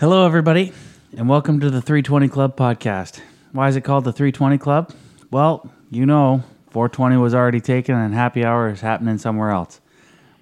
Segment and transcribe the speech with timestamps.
[0.00, 0.72] Hello, everybody,
[1.16, 3.20] and welcome to the 320 Club podcast.
[3.52, 4.92] Why is it called the 320 Club?
[5.30, 9.80] Well, you know, 420 was already taken and happy hour is happening somewhere else.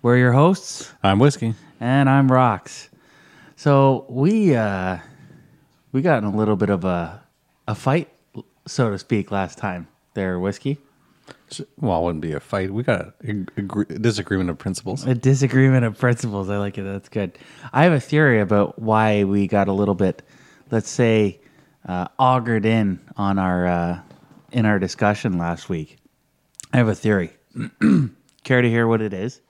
[0.02, 1.54] We're your hosts, I'm whiskey.
[1.80, 2.90] and I'm Rocks.
[3.56, 4.98] So we uh,
[5.92, 7.22] we got in a little bit of a
[7.66, 8.10] a fight,
[8.66, 9.88] so to speak, last time.
[10.14, 10.78] There, whiskey.
[11.78, 12.72] Well, it wouldn't be a fight.
[12.72, 13.14] We got a,
[13.56, 15.06] agree- disagreement of principles.
[15.06, 16.50] A disagreement of principles.
[16.50, 16.82] I like it.
[16.82, 17.38] That's good.
[17.72, 20.22] I have a theory about why we got a little bit,
[20.70, 21.40] let's say,
[21.86, 24.00] uh, augured in on our uh,
[24.52, 25.98] in our discussion last week.
[26.72, 27.30] I have a theory.
[28.44, 29.40] Care to hear what it is?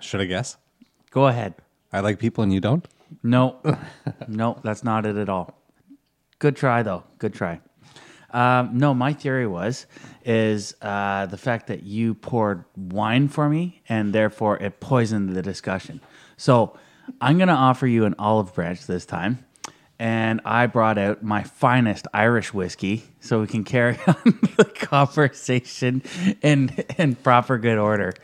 [0.00, 0.56] Should I guess?
[1.10, 1.54] Go ahead.
[1.92, 2.86] I like people and you don't?
[3.22, 3.56] No,
[4.28, 5.62] no, that's not it at all.
[6.40, 7.04] Good try though.
[7.18, 7.60] Good try.
[8.34, 9.86] Um, no, my theory was
[10.24, 15.42] is uh, the fact that you poured wine for me, and therefore it poisoned the
[15.42, 16.00] discussion.
[16.36, 16.76] So
[17.20, 19.44] I'm going to offer you an olive branch this time,
[20.00, 26.02] and I brought out my finest Irish whiskey, so we can carry on the conversation
[26.42, 28.12] in in proper good order.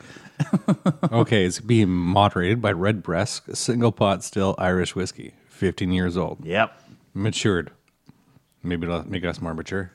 [1.11, 6.43] Okay, it's being moderated by Redbreast Single Pot Still Irish Whiskey, 15 years old.
[6.43, 6.79] Yep.
[7.13, 7.71] Matured.
[8.63, 9.91] Maybe it'll make us more mature.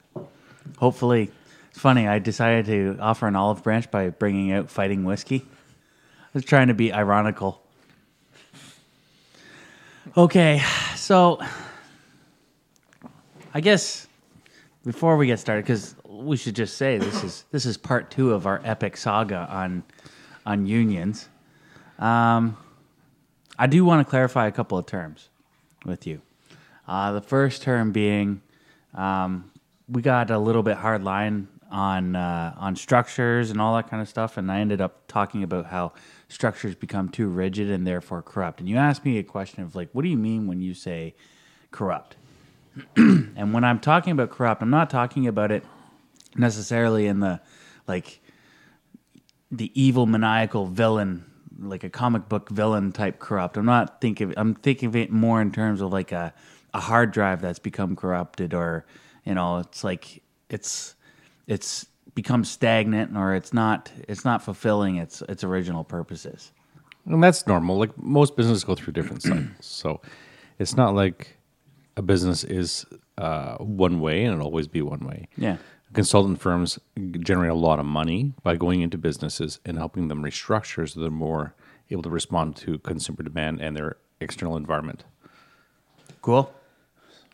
[0.79, 1.31] Hopefully,
[1.71, 2.09] it's funny.
[2.09, 5.47] I decided to offer an olive branch by bringing out fighting whiskey.
[5.47, 7.63] I was trying to be ironical.
[10.17, 10.63] Okay,
[10.95, 11.41] so
[13.53, 14.07] I guess
[14.85, 18.33] before we get started, because we should just say this is this is part two
[18.33, 19.83] of our epic saga on
[20.45, 21.29] on unions.
[21.99, 22.57] Um,
[23.59, 25.29] I do want to clarify a couple of terms
[25.85, 26.21] with you.
[26.87, 28.43] Uh, the first term being
[28.97, 29.51] um,
[29.89, 34.01] we got a little bit hard line on uh, on structures and all that kind
[34.01, 35.93] of stuff, and I ended up talking about how
[36.29, 38.61] structures become too rigid and therefore corrupt.
[38.61, 41.15] And you asked me a question of like, what do you mean when you say
[41.71, 42.17] corrupt?
[42.97, 45.65] and when I'm talking about corrupt, I'm not talking about it
[46.37, 47.41] necessarily in the
[47.87, 48.21] like
[49.51, 51.25] the evil maniacal villain
[51.59, 55.41] like a comic book villain type corrupt i'm not thinking i'm thinking of it more
[55.41, 56.35] in terms of like a,
[56.77, 58.85] a hard drive that's become corrupted or
[59.25, 60.05] you know it's like
[60.57, 60.95] it's
[61.47, 66.53] it's become stagnant or it's not it's not fulfilling its its original purposes
[67.07, 67.79] And that's normal.
[67.83, 69.49] Like most businesses go through different cycles.
[69.61, 70.01] So
[70.59, 71.21] it's not like
[71.97, 72.85] a business is
[73.27, 73.57] uh,
[73.87, 75.21] one way and it'll always be one way.
[75.47, 75.57] yeah
[76.01, 76.71] Consultant firms
[77.31, 81.11] generate a lot of money by going into businesses and helping them restructure so they're
[81.29, 81.55] more
[81.93, 85.05] able to respond to consumer demand and their external environment.
[86.23, 86.45] Cool.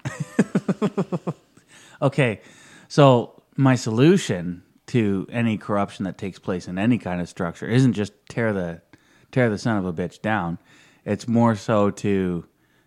[2.03, 2.41] okay,
[2.89, 7.95] so my solution to any corruption that takes place in any kind of structure isn't
[7.95, 8.83] just tear the
[9.31, 10.59] tear the son of a bitch down.
[11.05, 12.09] It's more so to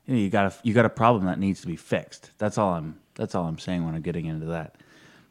[0.05, 2.31] you, know, you got a you got a problem that needs to be fixed.
[2.37, 4.75] That's all I'm that's all I'm saying when I'm getting into that.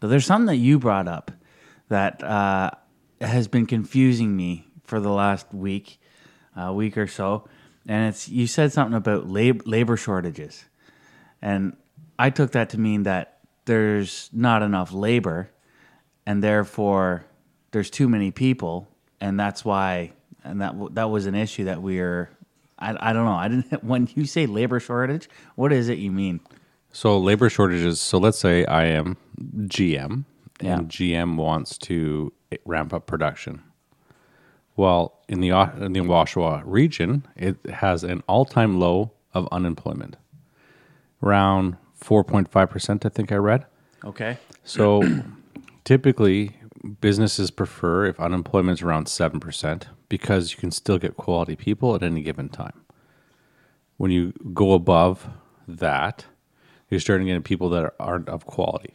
[0.01, 1.31] But there's something that you brought up
[1.89, 2.73] that uh,
[3.21, 6.01] has been confusing me for the last week,
[6.57, 7.49] uh, week or so,
[7.87, 10.65] and it's you said something about lab- labor shortages.
[11.45, 11.77] And
[12.19, 15.51] I took that to mean that there's not enough labor
[16.27, 17.27] and therefore
[17.71, 18.89] there's too many people
[19.21, 20.13] and that's why
[20.43, 22.31] and that that was an issue that we are
[22.79, 23.33] I, I don't know.
[23.35, 26.41] I didn't when you say labor shortage, what is it you mean?
[26.93, 28.01] So labor shortages.
[28.01, 29.17] So let's say I am
[29.67, 30.25] GM
[30.63, 30.79] Yeah.
[30.79, 32.33] and GM wants to
[32.65, 33.63] ramp up production.
[34.77, 40.17] Well, in the in the Oshawa region, it has an all-time low of unemployment,
[41.23, 43.05] around four point five percent.
[43.07, 43.67] I think I read.
[44.05, 44.39] Okay.
[44.65, 45.03] So
[45.85, 46.57] typically,
[47.01, 52.23] businesses prefer if unemployment's around 7% because you can still get quality people at any
[52.23, 52.83] given time.
[53.97, 55.29] When you go above
[55.67, 56.27] that,
[56.91, 58.95] you're starting getting people that aren't of quality.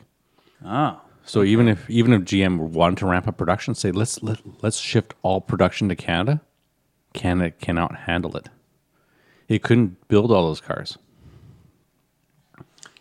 [0.63, 1.01] Oh.
[1.25, 4.77] So even if even if GM wanted to ramp up production, say let's let, let's
[4.77, 6.41] shift all production to Canada,
[7.13, 8.49] Canada cannot handle it.
[9.47, 10.97] It couldn't build all those cars.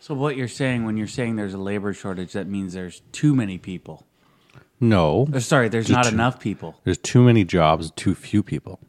[0.08, 3.34] So what you're saying when you're saying there's a labor shortage, that means there's too
[3.34, 4.06] many people.
[4.80, 6.80] No, Or sorry, there's not too- enough people.
[6.84, 8.80] there's too many jobs, too few people.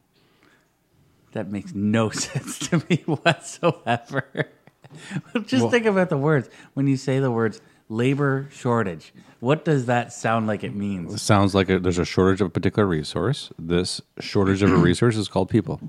[1.33, 4.47] That makes no sense to me whatsoever.
[5.45, 6.49] Just think about the words.
[6.73, 11.13] When you say the words labor shortage, what does that sound like it means?
[11.13, 13.51] It sounds like a, there's a shortage of a particular resource.
[13.59, 15.81] This shortage of a resource is called people.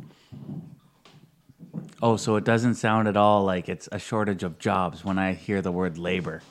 [2.02, 5.34] Oh, so it doesn't sound at all like it's a shortage of jobs when I
[5.34, 6.42] hear the word labor.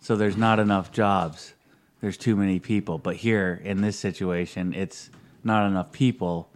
[0.00, 1.54] So there's not enough jobs.
[2.00, 2.98] There's too many people.
[2.98, 5.10] But here in this situation, it's
[5.44, 6.48] not enough people,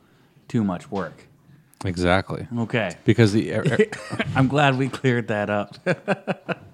[0.48, 1.26] too much work.
[1.84, 2.46] Exactly.
[2.58, 2.96] Okay.
[3.04, 5.76] Because the er, er- I'm glad we cleared that up.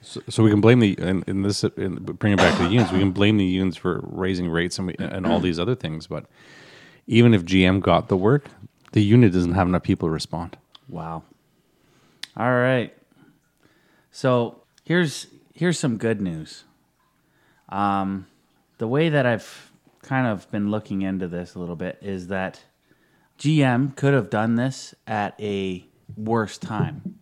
[0.00, 2.70] so, so we can blame the in, in this in, bring it back to the
[2.70, 2.90] unions.
[2.90, 6.06] We can blame the unions for raising rates and we, and all these other things.
[6.06, 6.24] But
[7.06, 8.46] even if GM got the work,
[8.94, 10.56] the unit doesn't have enough people to respond.
[10.88, 11.24] Wow.
[12.36, 12.96] All right.
[14.12, 16.62] So here's here's some good news.
[17.68, 18.26] Um,
[18.78, 22.62] the way that I've kind of been looking into this a little bit is that
[23.38, 25.84] GM could have done this at a
[26.16, 27.18] worse time.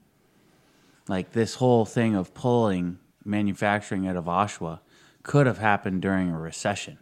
[1.08, 4.80] Like this whole thing of pulling manufacturing out of Oshawa
[5.22, 6.98] could have happened during a recession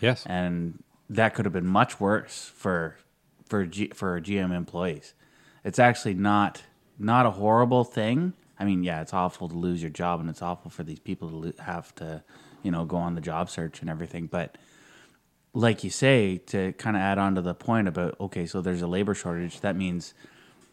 [0.00, 0.24] Yes.
[0.26, 2.96] and that could have been much worse for
[3.50, 5.12] for G, for GM employees.
[5.64, 6.62] It's actually not
[6.98, 8.32] not a horrible thing.
[8.58, 11.28] I mean, yeah, it's awful to lose your job, and it's awful for these people
[11.28, 12.22] to lo- have to,
[12.62, 14.26] you know, go on the job search and everything.
[14.26, 14.56] But
[15.52, 18.82] like you say, to kind of add on to the point about okay, so there's
[18.82, 19.60] a labor shortage.
[19.60, 20.14] That means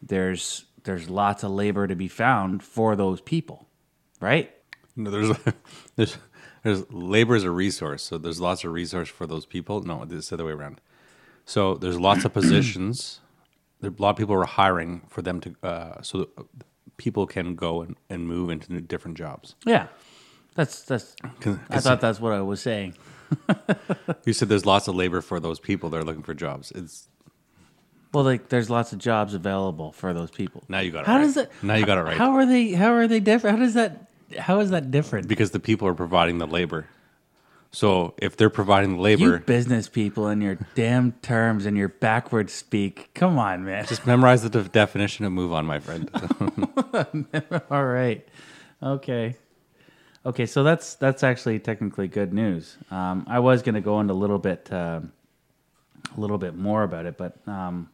[0.02, 3.68] there's there's lots of labor to be found for those people,
[4.22, 4.54] right?
[4.96, 5.38] No, there's
[5.96, 6.18] there's
[6.64, 9.82] there's labor is a resource, so there's lots of resource for those people.
[9.82, 10.80] No, it's the other way around.
[11.48, 13.22] So there's lots of positions.
[13.82, 16.30] There, a lot of people are hiring for them to, uh, so that
[16.98, 19.56] people can go and, and move into different jobs.
[19.66, 19.88] Yeah,
[20.56, 21.16] that's that's.
[21.40, 22.94] 'Cause- I thought that's what I was saying.
[24.26, 26.72] You said there's lots of labor for those people that are looking for jobs.
[26.72, 27.08] It's
[28.14, 30.64] Well, like there's lots of jobs available for those people.
[30.70, 31.22] now you got it How right.
[31.24, 31.52] does that?
[31.64, 32.72] Now you got it right How are they?
[32.74, 33.58] How are they different?
[33.58, 34.10] How does that?
[34.38, 35.28] How is that different?
[35.30, 36.88] because the people are providing the labor.
[37.72, 41.90] So if they're providing the You labor, business people and your damn terms and your
[41.90, 43.10] backward speak.
[43.14, 43.86] Come on, man.
[43.86, 46.10] just memorize the de- definition and move on, my friend.
[47.72, 48.28] All right.
[48.82, 49.36] Okay.
[50.26, 50.46] Okay.
[50.46, 52.78] So that's that's actually technically good news.
[52.90, 55.12] Um, I was going to go into a little bit, um
[56.16, 57.90] a little bit more about it, but um,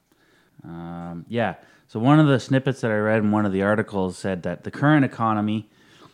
[0.64, 1.56] um, yeah.
[1.88, 4.64] So one of the snippets that I read in one of the articles said that
[4.64, 5.70] the current economy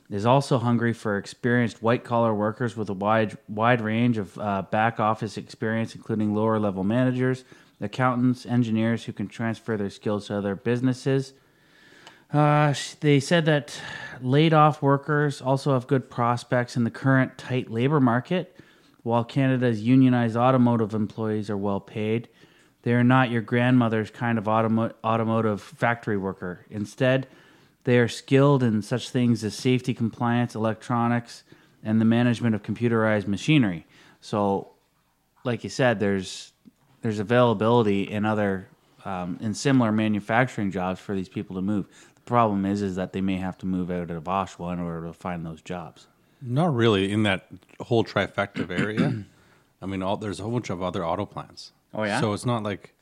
[0.10, 4.64] is also hungry for experienced white collar workers with a wide wide range of uh,
[4.64, 7.44] back office experience, including lower level managers,
[7.80, 11.34] accountants, engineers who can transfer their skills to other businesses.
[12.32, 13.80] Uh, they said that
[14.22, 18.56] laid off workers also have good prospects in the current tight labor market.
[19.02, 22.28] While Canada's unionized automotive employees are well paid,
[22.84, 26.66] they are not your grandmother's kind of automo- automotive factory worker.
[26.70, 27.28] Instead,
[27.90, 31.42] they are skilled in such things as safety compliance, electronics,
[31.84, 33.88] and the management of computerized machinery.
[34.22, 34.74] So,
[35.44, 36.54] like you said, there's
[37.02, 38.68] there's availability in other
[39.06, 41.88] um, in similar manufacturing jobs for these people to move.
[42.14, 45.08] The problem is is that they may have to move out of Oshawa in order
[45.08, 46.06] to find those jobs.
[46.44, 47.48] Not really in that
[47.80, 49.26] whole trifecta area.
[49.82, 51.72] I mean, all, there's a whole bunch of other auto plants.
[51.92, 52.22] Oh, yeah?
[52.22, 52.94] So it's not like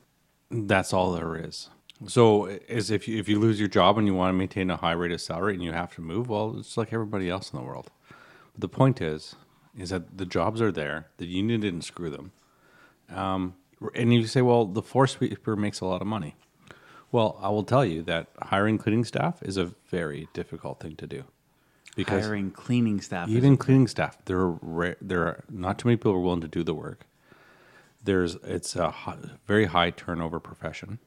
[0.50, 1.68] that's all there is.
[2.06, 4.76] So is if you if you lose your job and you want to maintain a
[4.76, 7.58] high rate of salary and you have to move, well, it's like everybody else in
[7.58, 7.90] the world.
[8.52, 9.34] But the point is,
[9.76, 11.08] is that the jobs are there.
[11.18, 12.32] The union didn't screw them.
[13.10, 13.54] Um,
[13.94, 16.36] and you say, well, the floor sweeper makes a lot of money.
[17.10, 21.06] Well, I will tell you that hiring cleaning staff is a very difficult thing to
[21.06, 21.24] do.
[21.96, 23.28] Because Hiring cleaning staff.
[23.28, 26.42] even cleaning staff, there are ra- there are not too many people who are willing
[26.42, 27.06] to do the work.
[28.04, 31.00] There's it's a hi- very high turnover profession,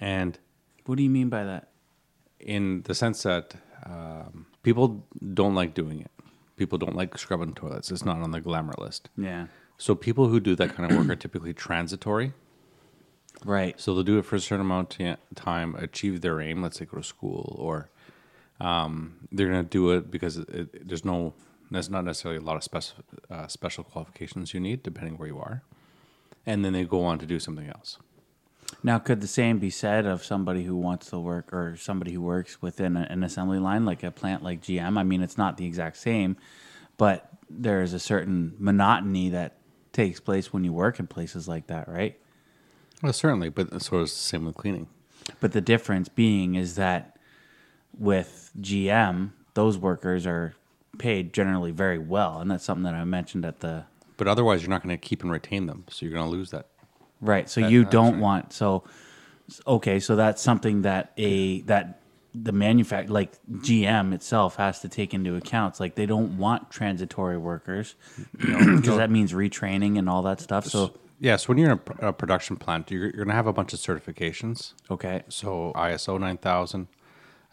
[0.00, 0.38] and
[0.84, 1.68] what do you mean by that?
[2.40, 6.10] in the sense that um, people don't like doing it.
[6.56, 7.90] People don't like scrubbing toilets.
[7.90, 9.10] It's not on the glamour list.
[9.16, 9.46] Yeah.
[9.78, 12.32] So people who do that kind of work are typically transitory.
[13.44, 13.78] Right.
[13.78, 16.62] So they'll do it for a certain amount of time, achieve their aim.
[16.62, 17.90] Let's say go to school, or
[18.58, 21.34] um, they're going to do it because it, it, there's no,
[21.70, 22.94] there's not necessarily a lot of
[23.30, 25.62] uh, special qualifications you need, depending where you are.
[26.46, 27.98] And then they go on to do something else.
[28.82, 32.20] Now, could the same be said of somebody who wants to work or somebody who
[32.20, 34.98] works within a, an assembly line, like a plant like GM?
[34.98, 36.36] I mean, it's not the exact same,
[36.96, 39.56] but there is a certain monotony that
[39.92, 42.18] takes place when you work in places like that, right?
[43.02, 44.88] Well, certainly, but so is the same with cleaning.
[45.40, 47.18] But the difference being is that
[47.98, 50.54] with GM, those workers are
[50.98, 53.84] paid generally very well, and that's something that I mentioned at the
[54.16, 56.50] But otherwise, you're not going to keep and retain them, so you're going to lose
[56.50, 56.68] that.
[57.20, 57.48] Right.
[57.48, 58.84] So That- you don't want so
[59.66, 60.00] okay.
[60.00, 62.00] So that's something that a that
[62.34, 65.72] the manufact like GM itself has to take into account.
[65.74, 67.94] It's like they don't want transitory workers
[68.36, 70.66] because that means retraining and all that stuff.
[70.66, 73.46] So Yeah, so when you're in a, a production plant, you're, you're going to have
[73.46, 74.74] a bunch of certifications.
[74.90, 76.88] okay, So ISO 9000,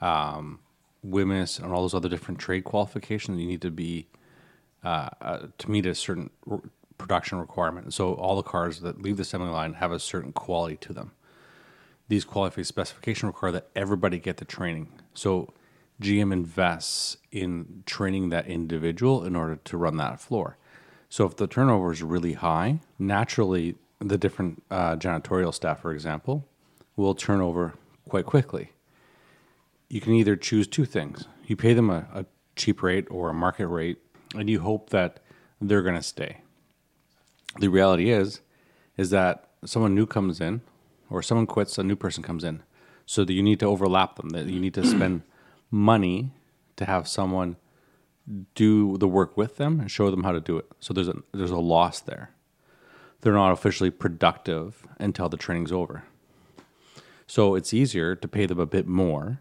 [0.02, 0.60] um,
[1.08, 4.08] WHMIS, and all those other different trade qualifications, you need to be
[4.84, 6.30] uh, uh, to meet a certain
[7.04, 7.94] production requirement.
[7.94, 11.12] So all the cars that leave the assembly line have a certain quality to them.
[12.08, 14.90] these quality specification require that everybody get the training.
[15.14, 15.54] So
[16.02, 20.58] GM invests in training that individual in order to run that floor.
[21.10, 26.48] So if the turnover is really high, naturally the different uh, janitorial staff, for example,
[26.96, 27.74] will turn over
[28.10, 28.72] quite quickly.
[29.90, 33.34] You can either choose two things: you pay them a, a cheap rate or a
[33.34, 34.00] market rate,
[34.36, 35.20] and you hope that
[35.62, 36.43] they're going to stay.
[37.60, 38.42] The reality is,
[38.98, 40.62] is that someone new comes in,
[41.10, 42.64] or someone quits, a new person comes in,
[43.06, 44.30] so that you need to overlap them.
[44.30, 45.22] That you need to spend
[45.72, 46.32] money
[46.76, 47.58] to have someone
[48.56, 50.66] do the work with them and show them how to do it.
[50.80, 52.32] So there's a there's a loss there.
[53.22, 56.04] They're not officially productive until the training's over.
[57.28, 59.40] So it's easier to pay them a bit more,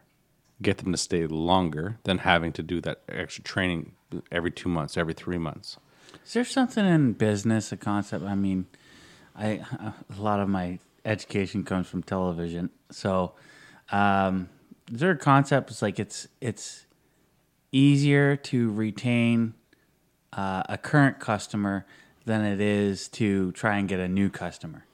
[0.61, 3.93] get them to stay longer than having to do that extra training
[4.31, 5.79] every 2 months, every 3 months.
[6.25, 8.25] Is there something in business, a concept?
[8.25, 8.67] I mean,
[9.37, 9.65] I
[10.17, 13.33] a lot of my education comes from television, so
[13.91, 14.49] um,
[14.93, 15.71] is there a concept?
[15.71, 16.87] It's like it's it's
[17.73, 19.55] easier to retain
[20.33, 21.87] uh, a current customer
[22.25, 24.85] than it is to try and get a new customer.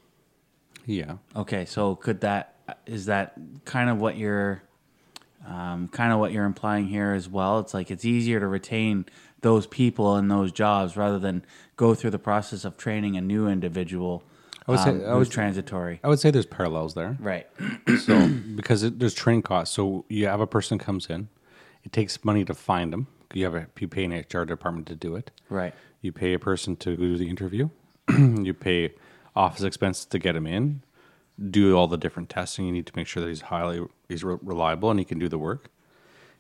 [0.86, 1.16] Yeah.
[1.36, 2.54] Okay, so could that
[2.86, 3.34] is that
[3.64, 4.62] kind of what you're
[5.46, 7.60] um, kind of what you're implying here as well?
[7.60, 9.06] It's like it's easier to retain
[9.40, 11.44] those people and those jobs rather than
[11.76, 14.22] go through the process of training a new individual.
[14.66, 16.00] I would say- um, I would- transitory.
[16.04, 17.16] I would say there's parallels there.
[17.20, 17.46] Right.
[18.04, 21.28] So because it, there's training costs, so you have a person comes in,
[21.84, 23.06] it takes money to find them.
[23.32, 25.30] You have a you pay an HR department to do it.
[25.48, 25.74] Right.
[26.00, 27.68] You pay a person to do the interview.
[28.08, 28.94] you pay
[29.34, 30.82] office expenses to get him in.
[31.50, 32.66] Do all the different testing.
[32.66, 35.28] You need to make sure that he's highly he's re- reliable and he can do
[35.28, 35.70] the work.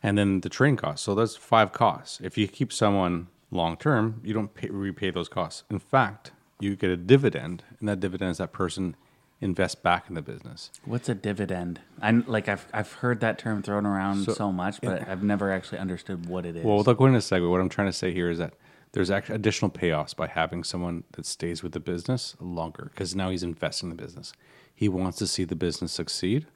[0.02, 1.04] And then the training costs.
[1.04, 2.20] So that's five costs.
[2.22, 5.64] If you keep someone long term, you don't pay, repay those costs.
[5.70, 8.96] In fact, you get a dividend, and that dividend is that person
[9.40, 10.70] invests back in the business.
[10.84, 11.80] What's a dividend?
[12.02, 15.78] I like I've I've heard that term thrown around so, much, but I've never actually
[15.78, 16.64] understood what it is.
[16.64, 18.54] Well, without going into segue, what I'm trying to say here is that
[18.92, 23.30] there's actually additional payoffs by having someone that stays with the business longer because now
[23.30, 24.32] he's investing in the business.
[24.74, 26.46] He wants to see the business succeed,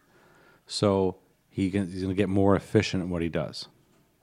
[0.67, 1.17] so
[1.53, 3.69] he can, he's going to get more efficient in what he does.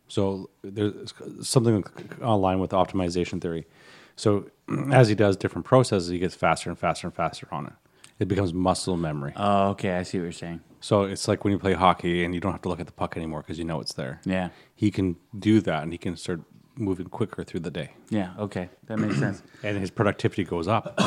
[0.08, 1.84] So there's something
[2.22, 3.68] online with optimization theory.
[4.16, 4.50] So
[4.92, 7.74] as he does different processes, he gets faster and faster and faster on it.
[8.18, 9.32] It becomes muscle memory.
[9.38, 10.60] oh, okay, I see what you're saying.
[10.82, 12.92] So it's like when you play hockey and you don't have to look at the
[12.92, 14.50] puck anymore because you know it's there Yeah.
[14.76, 16.42] he can do that and he can start
[16.76, 18.34] moving quicker through the day Yeah.
[18.40, 19.44] Okay, that makes sense.
[19.64, 21.00] and his productivity goes up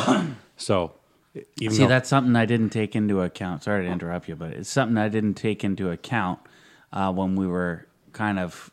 [0.56, 0.92] so
[1.34, 3.62] even See, though that's something I didn't take into account.
[3.62, 6.40] Sorry to interrupt you, but it's something I didn't take into account
[6.92, 8.70] uh, when we were kind of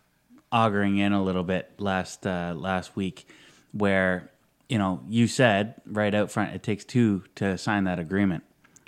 [0.51, 3.27] auguring in a little bit last uh, last week,
[3.71, 4.29] where
[4.67, 8.43] you know you said right out front it takes two to sign that agreement,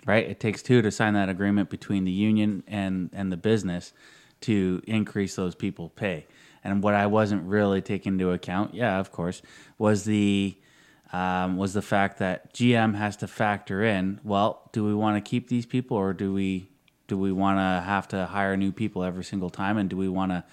[0.06, 0.28] right?
[0.28, 3.94] It takes two to sign that agreement between the union and and the business
[4.42, 6.26] to increase those people pay.
[6.64, 9.42] And what I wasn't really taking into account, yeah, of course,
[9.78, 10.56] was the
[11.14, 14.20] um, was the fact that GM has to factor in.
[14.24, 16.70] Well, do we want to keep these people, or do we
[17.08, 20.08] do we want to have to hire new people every single time, and do we
[20.08, 20.44] want to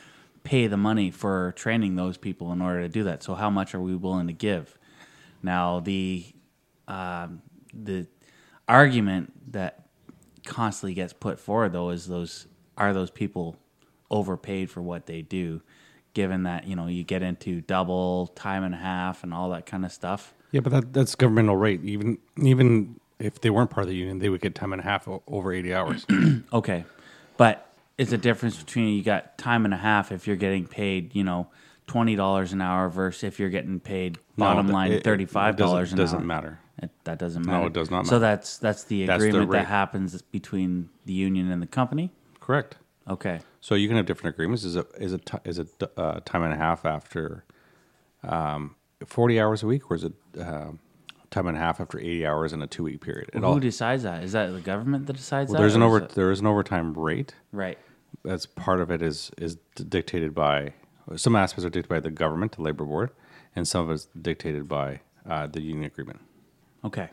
[0.43, 3.23] pay the money for training those people in order to do that?
[3.23, 4.77] So, how much are we willing to give?
[5.43, 6.25] Now, the
[6.89, 8.07] um, the
[8.67, 9.89] argument that
[10.45, 12.47] constantly gets put forward though is those
[12.77, 13.57] are those people
[14.11, 15.61] overpaid for what they do
[16.15, 19.67] given that you know you get into double time and a half and all that
[19.67, 21.83] kind of stuff yeah but that, that's governmental rate.
[21.85, 24.85] Even even if they weren't part of the union they would get time and a
[24.85, 26.07] half o- over 80 hours.
[26.53, 26.85] Okay.
[27.37, 31.15] But it's a difference between you got time and a half if you're getting paid
[31.15, 31.49] you know
[31.89, 35.57] $20 an hour versus if you're getting paid No, bottom th- line it- it $35
[35.57, 36.59] doesn't- an doesn't matter.
[36.81, 37.67] It, that doesn't No, matter.
[37.67, 38.21] it does not so matter.
[38.21, 42.13] that's that's the That's the agreement that happens between the union and the company?
[42.41, 42.77] Correct.
[43.09, 43.41] Okay.
[43.61, 44.63] So you can have different agreements.
[44.65, 47.43] Is a is a ti- is a uh, time and a half after
[48.23, 48.77] um,
[49.07, 50.73] 40 hours a week or is it uh,
[51.31, 53.59] time and a half after 80 hours in a two week period it Who all,
[53.59, 54.23] decides that?
[54.25, 55.63] Is that the government that decides well, that?
[55.63, 57.79] there's an over it- there is an overtime rate right.
[58.25, 60.73] That's part of it is is dictated by
[61.17, 63.11] some aspects are dictated by the government, the labor board,
[63.55, 66.21] and some of it's dictated by uh, the union agreement.
[66.85, 67.09] Okay.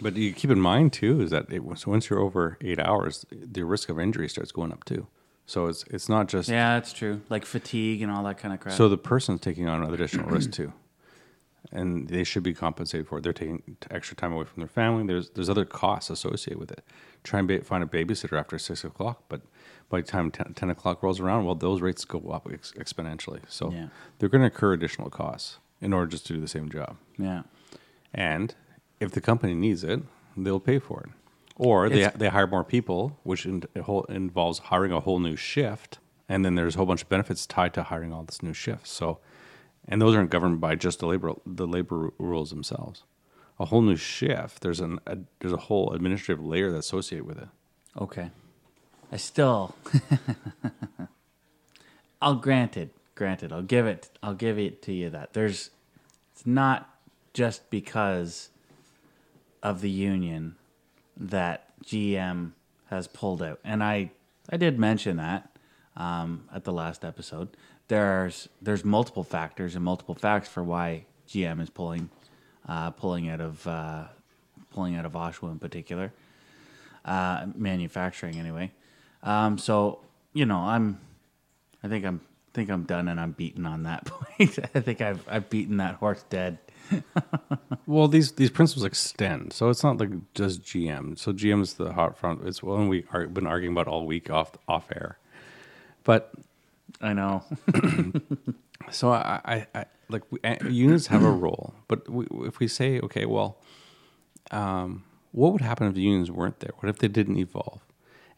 [0.00, 3.24] But you keep in mind too is that it, so once you're over eight hours,
[3.30, 5.06] the risk of injury starts going up too.
[5.46, 7.20] So it's it's not just Yeah, that's true.
[7.28, 8.74] Like fatigue and all that kind of crap.
[8.74, 10.72] so the person's taking on additional risk too,
[11.70, 13.22] and they should be compensated for it.
[13.24, 15.04] They're taking extra time away from their family.
[15.06, 16.84] There's there's other costs associated with it.
[17.24, 19.42] Try and ba- find a babysitter after six o'clock, but
[19.88, 23.40] by the time 10, 10 o'clock rolls around, well, those rates go up ex- exponentially.
[23.46, 23.88] So Yeah.
[24.18, 26.96] they're going to incur additional costs in order just to do the same job.
[27.18, 27.42] yeah.
[28.14, 28.54] And
[29.00, 30.00] if the company needs it,
[30.36, 31.10] they'll pay for it.
[31.56, 35.36] Or they, It's- they hire more people, which in, whole, involves hiring a whole new
[35.36, 35.98] shift.
[36.28, 38.90] And then there's a whole bunch of benefits tied to hiring all this new shifts.
[38.90, 39.18] So,
[39.86, 43.02] and those aren't governed by just the labor the labor ru- rules themselves.
[43.60, 44.62] A whole new shift.
[44.62, 47.48] There's an a, there's a whole administrative layer that's associated with it.
[48.00, 48.30] Okay.
[49.10, 49.74] I still
[52.22, 55.70] I'll granted, granted, I'll give it I'll give it to you that there's
[56.32, 56.88] it's not
[57.34, 58.50] just because
[59.62, 60.56] of the union
[61.30, 62.52] that GM
[62.86, 63.60] has pulled out.
[63.64, 64.10] And I
[64.50, 65.50] I did mention that
[65.96, 67.48] um, at the last episode.
[67.88, 72.10] There's there's multiple factors and multiple facts for why GM is pulling
[72.68, 74.04] uh, pulling out of uh,
[74.70, 76.12] pulling out of Oshawa in particular
[77.04, 78.70] uh, manufacturing anyway.
[79.22, 80.00] Um, so
[80.32, 80.98] you know, I'm,
[81.82, 82.20] I think I'm,
[82.54, 84.58] think I'm done, and I'm beaten on that point.
[84.74, 86.58] I think I've, I've beaten that horse dead.
[87.86, 91.18] Well, these these principles extend, so it's not like just GM.
[91.18, 92.46] So GM is the hot front.
[92.46, 95.18] It's one we are been arguing about all week off off air.
[96.04, 96.32] But
[97.00, 97.42] I know.
[98.90, 100.38] so I, I, I like we,
[100.70, 103.58] unions have a role, but we, if we say okay, well,
[104.52, 106.72] um, what would happen if the unions weren't there?
[106.78, 107.80] What if they didn't evolve?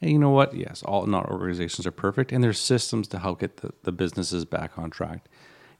[0.00, 0.54] And you know what?
[0.54, 4.44] Yes, all not organizations are perfect, and there's systems to help get the, the businesses
[4.44, 5.26] back on track.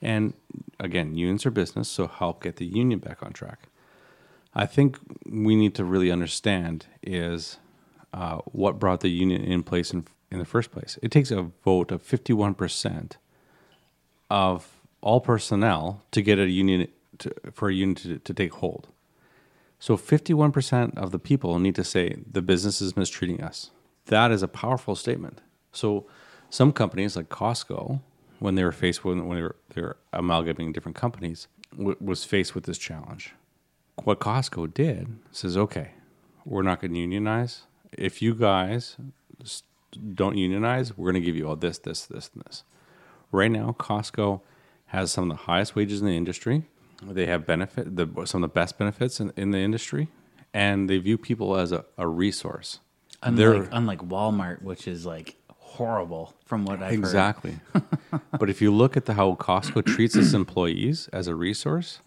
[0.01, 0.35] And
[0.79, 3.69] again, unions are business, so help get the union back on track.
[4.55, 7.59] I think we need to really understand is
[8.13, 10.99] uh, what brought the union in place in, in the first place.
[11.03, 13.13] It takes a vote of 51%
[14.31, 18.89] of all personnel to get a union to, for a union to, to take hold.
[19.79, 23.71] So 51% of the people need to say the business is mistreating us.
[24.07, 25.41] That is a powerful statement.
[25.73, 26.07] So
[26.51, 28.01] some companies like Costco,
[28.39, 32.25] when they were faced with when they were, they were amalgamating different companies, w- was
[32.25, 33.35] faced with this challenge.
[34.03, 35.93] What Costco did says, okay,
[36.45, 37.63] we're not going to unionize.
[37.93, 38.97] If you guys
[40.15, 42.65] don't unionize, we're going to give you all this, this, this, and this.
[43.31, 44.41] Right now, Costco
[44.87, 46.65] has some of the highest wages in the industry.
[47.03, 50.09] They have benefit the some of the best benefits in, in the industry,
[50.53, 52.81] and they view people as a, a resource.
[53.25, 56.99] Unlike, unlike Walmart, which is like horrible from what I've heard.
[56.99, 57.59] exactly.
[58.39, 62.01] but if you look at the, how Costco treats its employees as a resource,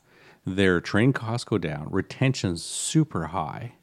[0.45, 1.87] they're trained Costco down.
[1.91, 3.73] Retention's super high.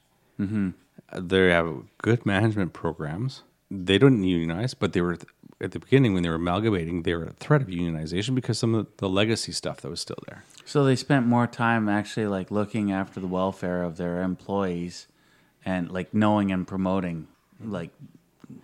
[0.40, 0.70] Mm-hmm.
[1.16, 3.42] They have good management programs.
[3.70, 5.18] They don't unionize, but they were
[5.60, 8.74] at the beginning when they were amalgamating, they were a threat of unionization because some
[8.74, 10.44] of the legacy stuff that was still there.
[10.64, 15.06] So they spent more time actually like looking after the welfare of their employees
[15.64, 17.26] and like knowing and promoting
[17.62, 17.90] like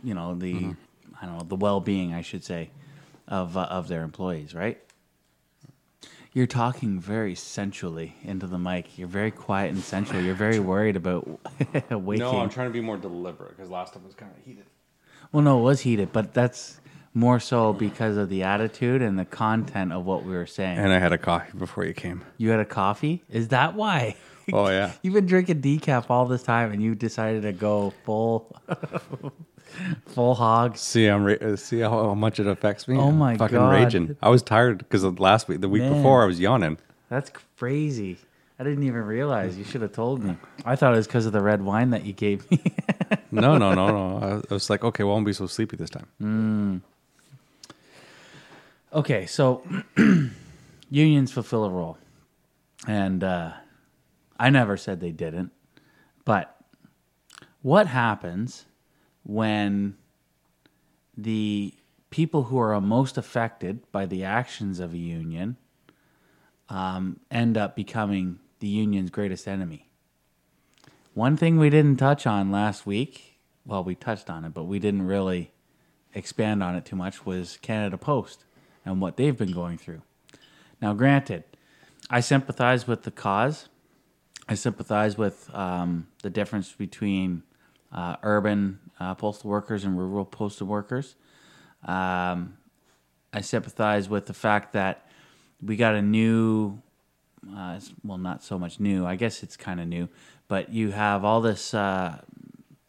[0.03, 0.75] you know the
[1.21, 2.71] I don't know the well-being I should say
[3.29, 4.79] of uh, of their employees, right?
[6.33, 8.97] You're talking very sensually into the mic.
[8.97, 10.21] You're very quiet and sensual.
[10.21, 11.27] You're very worried about
[11.91, 12.25] waking.
[12.25, 14.65] No, I'm trying to be more deliberate because last time was kind of heated.
[15.33, 16.81] Well, no, it was heated, but that's
[17.15, 20.79] more so because of the attitude and the content of what we were saying.
[20.79, 22.23] And I had a coffee before you came.
[22.37, 23.25] you had a coffee?
[23.29, 24.15] Is that why?
[24.55, 24.93] Oh yeah.
[25.03, 28.55] You've been drinking decaf all this time, and you decided to go full,
[30.07, 30.77] full hog.
[30.77, 32.97] See, I'm ra- uh, see how, how much it affects me.
[32.97, 33.71] Oh I'm my fucking God.
[33.73, 34.17] raging.
[34.23, 35.95] I was tired because last week, the week Man.
[35.95, 36.79] before, I was yawning.
[37.09, 38.19] That's crazy.
[38.59, 39.57] I didn't even realize.
[39.57, 40.37] You should have told me.
[40.67, 42.61] I thought it was because of the red wine that you gave me.
[43.33, 44.19] No, no, no, no.
[44.19, 46.83] I, I was like, okay, well, I won't be so sleepy this time.
[48.93, 49.63] okay, so
[50.91, 51.97] unions fulfill a role,
[52.89, 53.53] and uh,
[54.41, 55.53] I never said they didn't.
[56.25, 56.57] But
[57.61, 58.65] what happens
[59.23, 59.97] when
[61.15, 61.75] the
[62.09, 65.59] people who are most affected by the actions of a union
[66.71, 69.91] um, end up becoming the union's greatest enemy?
[71.13, 74.79] One thing we didn't touch on last week, well, we touched on it, but we
[74.79, 75.53] didn't really
[76.15, 78.47] expand on it too much, was Canada Post
[78.87, 80.01] and what they've been going through.
[80.81, 81.45] Now, granted,
[82.09, 83.69] I sympathize with the cause.
[84.51, 87.45] I sympathize with um, the difference between
[87.93, 91.15] uh, urban uh, postal workers and rural postal workers.
[91.85, 92.59] Um,
[93.33, 95.07] I sympathize with the fact that
[95.63, 96.83] we got a new,
[97.57, 99.07] uh, well, not so much new.
[99.07, 100.09] I guess it's kind of new,
[100.49, 102.21] but you have all this uh,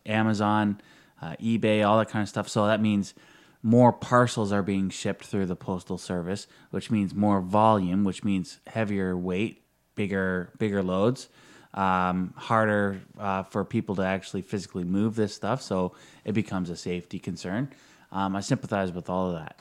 [0.07, 0.81] Amazon,
[1.21, 2.49] uh, eBay, all that kind of stuff.
[2.49, 3.13] So that means
[3.61, 8.59] more parcels are being shipped through the postal service, which means more volume, which means
[8.65, 9.61] heavier weight,
[9.93, 11.29] bigger bigger loads,
[11.73, 15.61] um, harder uh, for people to actually physically move this stuff.
[15.61, 15.93] So
[16.25, 17.71] it becomes a safety concern.
[18.11, 19.59] Um, I sympathize with all of that.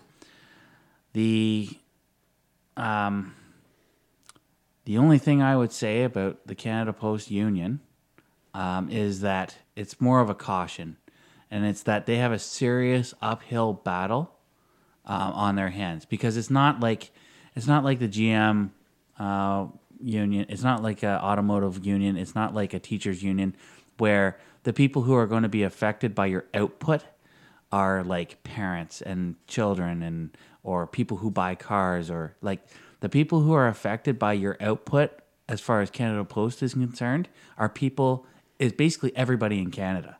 [1.12, 1.68] The
[2.76, 3.34] um,
[4.84, 7.80] the only thing I would say about the Canada Post Union
[8.54, 10.96] um, is that it's more of a caution,
[11.50, 14.32] and it's that they have a serious uphill battle
[15.04, 17.10] um, on their hands because it's not like
[17.54, 18.70] it's not like the GM
[19.18, 19.66] uh,
[20.02, 20.46] union.
[20.48, 22.16] It's not like an automotive union.
[22.16, 23.54] It's not like a teachers union
[23.98, 27.02] where the people who are going to be affected by your output
[27.72, 32.60] are like parents and children and or people who buy cars or like
[33.00, 35.10] the people who are affected by your output
[35.48, 38.26] as far as Canada Post is concerned are people
[38.58, 40.18] is basically everybody in Canada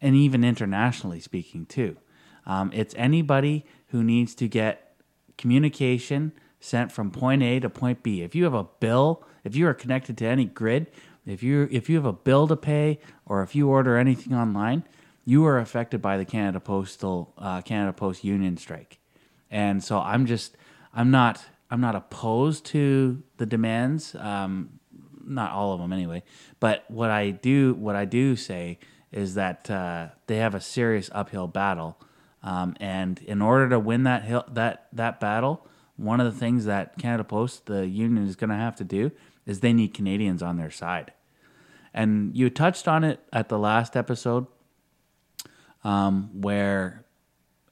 [0.00, 1.96] and even internationally speaking too.
[2.44, 4.94] Um, it's anybody who needs to get
[5.38, 6.32] communication
[6.66, 8.22] sent from point A to point B.
[8.22, 10.88] If you have a bill, if you are connected to any grid,
[11.24, 14.84] if you if you have a bill to pay, or if you order anything online,
[15.24, 18.98] you are affected by the Canada Postal uh, Canada Post union strike.
[19.50, 20.56] And so I'm just
[20.94, 24.14] I'm not I'm not opposed to the demands.
[24.14, 24.80] Um,
[25.24, 26.22] not all of them anyway.
[26.60, 28.78] But what I do what I do say
[29.12, 31.96] is that uh, they have a serious uphill battle,
[32.42, 35.66] um, and in order to win that hill, that that battle,
[35.96, 39.10] one of the things that Canada Post, the union, is going to have to do
[39.46, 41.12] is they need Canadians on their side.
[41.94, 44.46] And you touched on it at the last episode,
[45.82, 47.06] um, where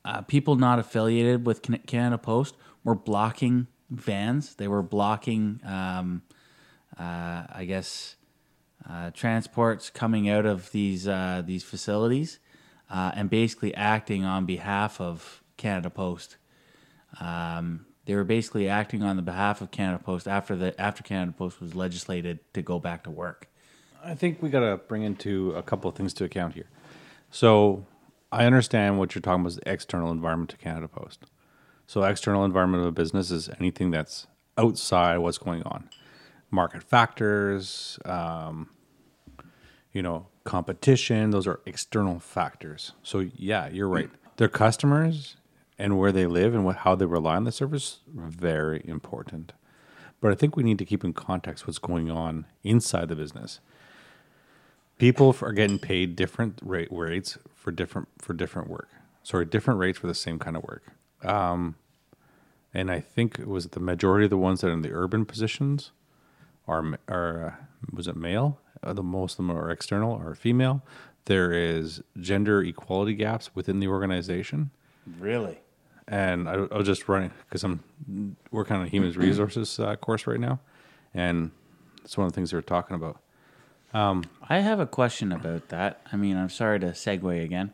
[0.04, 4.54] uh, people not affiliated with Canada Post were blocking vans.
[4.54, 6.22] They were blocking, um,
[6.98, 8.16] uh, I guess,
[8.88, 12.38] uh, transports coming out of these uh, these facilities,
[12.90, 16.36] uh, and basically acting on behalf of Canada Post.
[17.20, 21.32] Um, they were basically acting on the behalf of Canada Post after the after Canada
[21.36, 23.48] Post was legislated to go back to work.
[24.04, 26.68] I think we got to bring into a couple of things to account here.
[27.30, 27.86] So
[28.30, 31.24] I understand what you're talking about is the external environment to Canada Post.
[31.86, 34.26] So external environment of a business is anything that's
[34.58, 35.88] outside what's going on,
[36.50, 38.70] market factors, um,
[39.92, 41.30] you know, competition.
[41.30, 42.92] Those are external factors.
[43.02, 44.10] So yeah, you're right.
[44.36, 45.36] Their customers
[45.78, 49.52] and where they live and what how they rely on the service very important.
[50.20, 53.60] But I think we need to keep in context what's going on inside the business.
[54.98, 58.88] People are getting paid different rate rates for different for different work.
[59.22, 60.84] Sorry, different rates for the same kind of work.
[61.22, 61.76] Um,
[62.72, 65.24] and I think it was the majority of the ones that are in the urban
[65.24, 65.92] positions
[66.66, 68.60] are are uh, was it male?
[68.82, 70.82] Uh, the most of them are external or female.
[71.26, 74.70] There is gender equality gaps within the organization.
[75.18, 75.58] Really?
[76.08, 80.26] And I, I was just running because I'm working on a human resources uh, course
[80.26, 80.60] right now,
[81.12, 81.50] and
[82.02, 83.20] it's one of the things they were talking about.
[83.92, 86.00] Um, I have a question about that.
[86.12, 87.72] I mean, I'm sorry to segue again.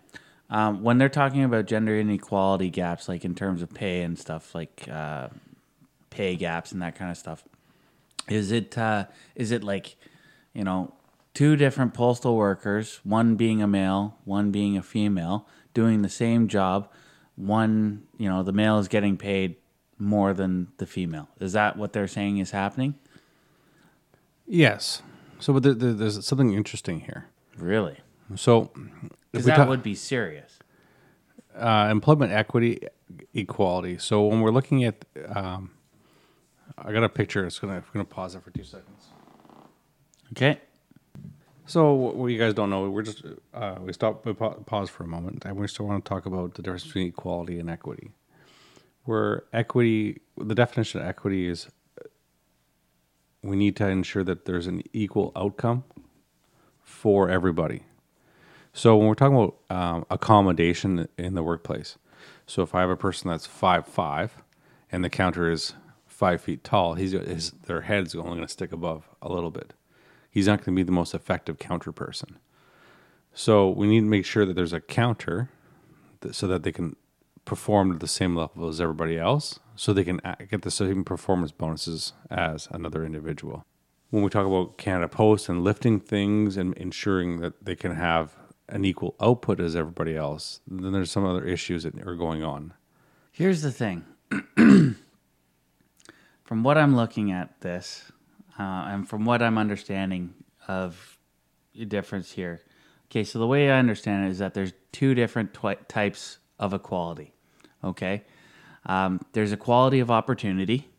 [0.50, 4.54] Um, when they're talking about gender inequality gaps, like in terms of pay and stuff,
[4.54, 5.28] like uh,
[6.10, 7.44] pay gaps and that kind of stuff,
[8.28, 9.96] is it uh, is it like
[10.52, 10.92] you know
[11.34, 16.48] two different postal workers, one being a male, one being a female, doing the same
[16.48, 16.88] job?
[17.40, 19.56] One, you know, the male is getting paid
[19.98, 21.28] more than the female.
[21.40, 22.94] Is that what they're saying is happening?
[24.46, 25.02] Yes.
[25.38, 27.26] So, but there, there, there's something interesting here.
[27.56, 27.98] Really?
[28.36, 28.70] So,
[29.32, 30.58] because that ta- would be serious.
[31.56, 32.80] Uh, employment equity,
[33.34, 33.98] equality.
[33.98, 35.72] So when we're looking at, um,
[36.78, 37.44] I got a picture.
[37.44, 39.08] It's gonna I'm gonna pause it for two seconds.
[40.32, 40.60] Okay.
[41.70, 43.22] So, what you guys don't know, we're just
[43.54, 46.54] uh, we stop we pause for a moment, and we still want to talk about
[46.54, 48.10] the difference between equality and equity.
[49.04, 51.68] Where equity, the definition of equity is,
[53.40, 55.84] we need to ensure that there's an equal outcome
[56.82, 57.84] for everybody.
[58.72, 61.98] So, when we're talking about um, accommodation in the workplace,
[62.48, 64.42] so if I have a person that's five five,
[64.90, 65.74] and the counter is
[66.08, 69.72] five feet tall, he's his their head's only going to stick above a little bit
[70.30, 72.38] he's not going to be the most effective counter person.
[73.32, 75.50] So we need to make sure that there's a counter
[76.20, 76.96] that, so that they can
[77.44, 81.52] perform at the same level as everybody else, so they can get the same performance
[81.52, 83.64] bonuses as another individual.
[84.10, 88.36] When we talk about Canada Post and lifting things and ensuring that they can have
[88.68, 92.74] an equal output as everybody else, then there's some other issues that are going on.
[93.32, 94.04] Here's the thing.
[94.56, 94.96] From
[96.62, 98.10] what I'm looking at this,
[98.60, 100.34] uh, and from what I'm understanding
[100.68, 101.18] of
[101.74, 102.60] the difference here,
[103.06, 106.74] okay, so the way I understand it is that there's two different twi- types of
[106.74, 107.32] equality.
[107.82, 108.22] Okay,
[108.84, 110.90] um, there's equality of opportunity,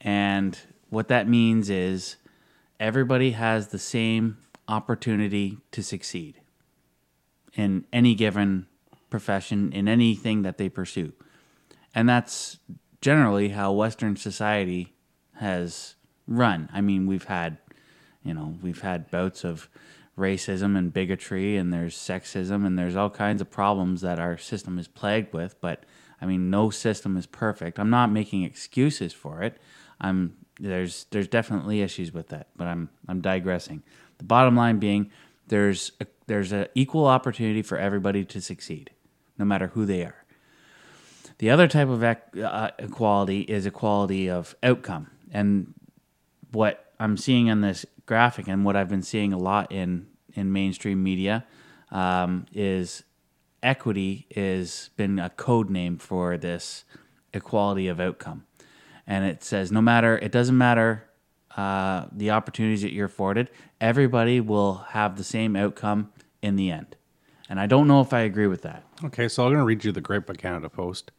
[0.00, 0.58] and
[0.90, 2.16] what that means is
[2.80, 6.40] everybody has the same opportunity to succeed
[7.52, 8.66] in any given
[9.10, 11.12] profession, in anything that they pursue.
[11.94, 12.58] And that's
[13.00, 14.96] generally how Western society
[15.34, 15.94] has
[16.26, 16.68] run.
[16.72, 17.58] I mean, we've had,
[18.22, 19.68] you know, we've had bouts of
[20.18, 24.78] racism and bigotry and there's sexism and there's all kinds of problems that our system
[24.78, 25.60] is plagued with.
[25.60, 25.84] But
[26.20, 27.78] I mean, no system is perfect.
[27.78, 29.58] I'm not making excuses for it.
[30.00, 33.82] I'm there's there's definitely issues with that, but I'm I'm digressing.
[34.18, 35.10] The bottom line being
[35.48, 38.90] there's a, there's an equal opportunity for everybody to succeed,
[39.38, 40.24] no matter who they are.
[41.38, 45.74] The other type of uh, equality is equality of outcome, and
[46.54, 50.52] what I'm seeing on this graphic, and what I've been seeing a lot in in
[50.52, 51.44] mainstream media,
[51.90, 53.04] um, is
[53.62, 56.84] equity is been a code name for this
[57.32, 58.44] equality of outcome,
[59.06, 61.08] and it says no matter it doesn't matter
[61.56, 66.12] uh, the opportunities that you're afforded, everybody will have the same outcome
[66.42, 66.96] in the end.
[67.48, 68.82] And I don't know if I agree with that.
[69.04, 71.12] Okay, so I'm going to read you the Great by Canada Post.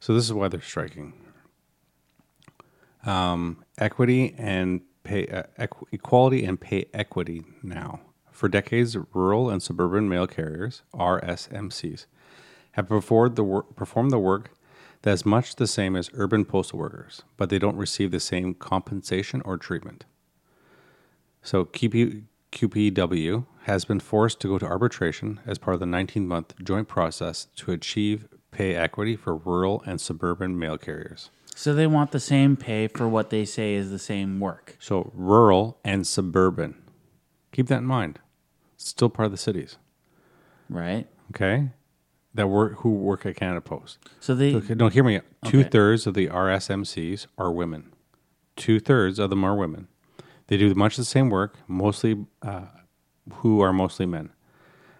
[0.00, 1.14] So this is why they're striking.
[3.04, 8.00] Um, equity and pay uh, equ- equality and pay equity now.
[8.30, 12.06] For decades, rural and suburban mail carriers (RSMCs)
[12.72, 14.52] have performed the work, performed the work
[15.02, 18.54] that is much the same as urban postal workers, but they don't receive the same
[18.54, 20.04] compensation or treatment.
[21.42, 26.26] So QP, CUPW has been forced to go to arbitration as part of the 19
[26.26, 31.30] month joint process to achieve pay equity for rural and suburban mail carriers.
[31.54, 34.76] So they want the same pay for what they say is the same work.
[34.80, 36.74] So rural and suburban.
[37.52, 38.18] Keep that in mind.
[38.74, 39.76] It's still part of the cities.
[40.68, 41.06] Right?
[41.30, 41.70] Okay?
[42.34, 43.98] That work who work at Canada Post.
[44.18, 45.24] So they Okay, no, hear me out.
[45.44, 47.92] Two thirds of the RSMCs are women.
[48.56, 49.88] Two thirds of them are women.
[50.46, 52.66] They do much the same work, mostly uh,
[53.36, 54.30] who are mostly men,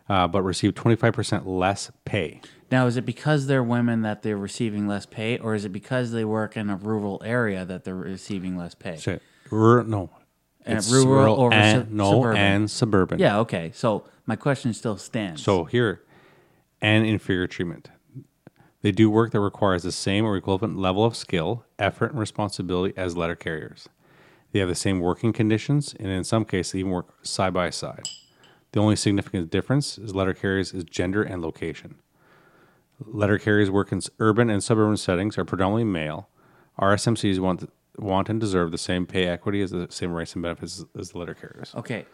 [0.08, 2.40] uh, but receive 25% less pay.
[2.72, 6.10] Now is it because they're women that they're receiving less pay, or is it because
[6.10, 8.96] they work in a rural area that they're receiving less pay?
[8.96, 10.10] So, rur- no.
[10.64, 12.40] And It's rural over and, sub- no, suburban.
[12.40, 13.18] and suburban.
[13.18, 13.72] Yeah, okay.
[13.74, 15.42] So my question still stands.
[15.42, 16.02] So here,
[16.80, 17.90] and inferior treatment.
[18.80, 22.92] They do work that requires the same or equivalent level of skill, effort, and responsibility
[22.96, 23.88] as letter carriers.
[24.50, 28.08] They have the same working conditions, and in some cases, even work side by side.
[28.72, 31.96] The only significant difference is letter carriers is gender and location.
[33.06, 36.28] Letter carriers work in urban and suburban settings are predominantly male.
[36.80, 40.84] RSMCs want want and deserve the same pay equity as the same rights and benefits
[40.98, 41.72] as, the letter carriers.
[41.74, 42.06] Okay,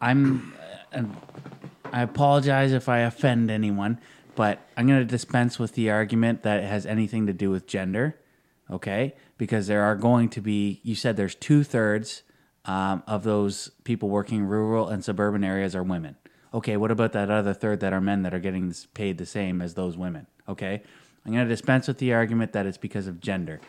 [0.00, 0.54] I'm.
[0.92, 1.04] Uh,
[1.92, 4.00] I apologize if I offend anyone,
[4.34, 7.66] but I'm going to dispense with the argument that it has anything to do with
[7.66, 8.18] gender.
[8.70, 10.80] Okay, because there are going to be.
[10.82, 12.22] You said there's two thirds
[12.64, 16.16] um, of those people working in rural and suburban areas are women.
[16.52, 19.60] Okay, what about that other third that are men that are getting paid the same
[19.60, 20.26] as those women?
[20.48, 20.82] Okay,
[21.24, 23.60] I'm going to dispense with the argument that it's because of gender.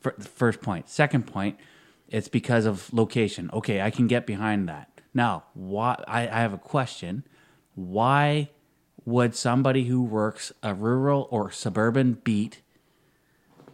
[0.00, 0.88] Fir- First point.
[0.88, 1.58] Second point,
[2.08, 3.50] it's because of location.
[3.52, 5.00] Okay, I can get behind that.
[5.12, 6.02] Now, why?
[6.06, 7.24] I, I have a question.
[7.74, 8.50] Why
[9.04, 12.62] would somebody who works a rural or suburban beat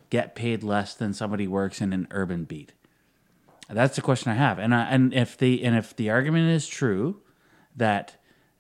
[0.09, 2.73] get paid less than somebody who works in an urban beat?
[3.69, 4.59] That's the question I have.
[4.59, 7.21] And I, and if the and if the argument is true
[7.77, 8.17] that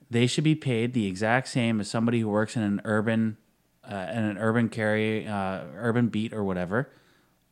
[0.09, 3.37] they should be paid the exact same as somebody who works in an urban
[3.85, 6.91] uh, in an urban carry uh, urban beat or whatever,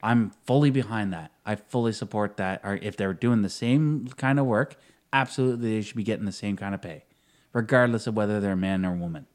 [0.02, 1.32] I'm fully behind that.
[1.44, 2.60] I fully support that.
[2.64, 4.76] Or if they're doing the same kind of work,
[5.12, 7.04] absolutely they should be getting the same kind of pay,
[7.52, 9.26] regardless of whether they're a man or a woman.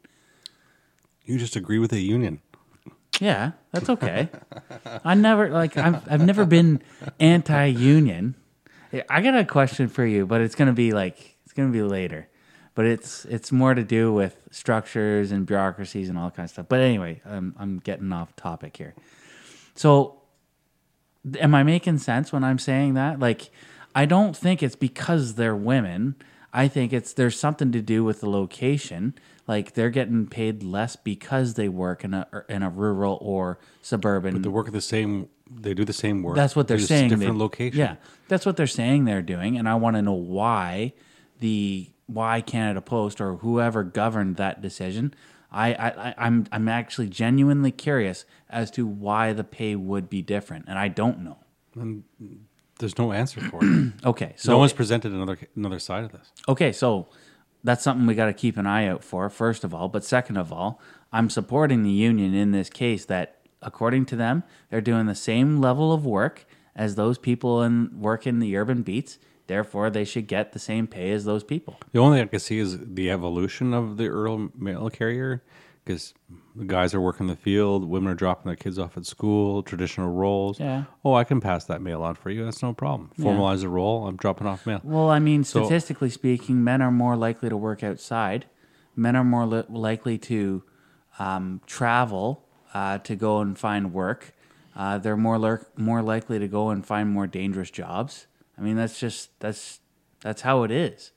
[1.26, 2.42] You just agree with a union.
[3.20, 4.30] Yeah, that's okay.
[5.06, 6.82] I never like I've I've never been
[7.20, 8.36] anti-union.
[9.10, 12.28] I got a question for you, but it's gonna be like it's gonna be later.
[12.76, 16.66] But it's it's more to do with structures and bureaucracies and all kinds of stuff.
[16.70, 18.96] But anyway, I'm I'm getting off topic here.
[19.76, 20.22] So,
[21.40, 23.20] am I making sense when I'm saying that?
[23.20, 23.52] Like,
[23.94, 26.16] I don't think it's because they're women.
[26.52, 29.16] I think it's there's something to do with the location.
[29.48, 34.34] Like they're getting paid less because they work in a in a rural or suburban.
[34.34, 35.30] But they work at the same.
[35.50, 36.36] They do the same work.
[36.36, 37.10] That's what they're just saying.
[37.10, 37.80] Different they- location.
[37.80, 37.96] Yeah,
[38.28, 40.94] that's what they're saying they're doing, and I want to know why
[41.40, 45.14] the why Canada Post or whoever governed that decision.
[45.52, 50.66] I, I I'm I'm actually genuinely curious as to why the pay would be different,
[50.68, 51.38] and I don't know.
[52.80, 53.94] There's no answer for it.
[54.06, 56.32] Okay, so no one's presented another another side of this.
[56.50, 57.08] Okay, so
[57.64, 59.88] that's something we got to keep an eye out for, first of all.
[59.90, 64.44] But second of all, I'm supporting the union in this case that, according to them,
[64.70, 68.82] they're doing the same level of work as those people in work in the urban
[68.82, 69.20] beats.
[69.48, 71.78] Therefore, they should get the same pay as those people.
[71.92, 75.44] The only thing I can see is the evolution of the Earl mail carrier
[75.84, 76.14] because
[76.56, 80.10] the guys are working the field, women are dropping their kids off at school, traditional
[80.10, 80.58] roles.
[80.60, 80.86] Yeah.
[81.04, 82.46] Oh, I can pass that mail on for you.
[82.46, 83.12] That's no problem.
[83.20, 84.08] Formalize the role.
[84.08, 84.80] I'm dropping off mail.
[84.84, 88.46] Well, I mean, So- statistically speaking, men are more likely to work outside.
[88.96, 90.64] Men are more li- likely to
[91.20, 94.34] um, travel uh, to go and find work.
[94.76, 98.26] Uh, they're more lir- more likely to go and find more dangerous jobs.
[98.58, 99.80] I mean, that's just that's
[100.22, 101.12] that's how it is.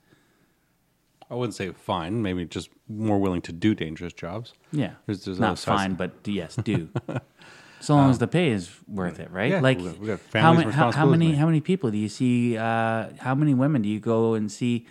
[1.30, 2.22] I wouldn't say fine.
[2.22, 4.54] Maybe just more willing to do dangerous jobs.
[4.72, 6.88] Yeah, There's- there's not fine, but yes, do.
[7.80, 9.50] so long as the pay is worth it, right?
[9.50, 11.90] yeah, like, we got- we got how, families ma- how, how many how many people
[11.90, 12.56] do you see?
[12.56, 14.86] Uh, how many women do you go and see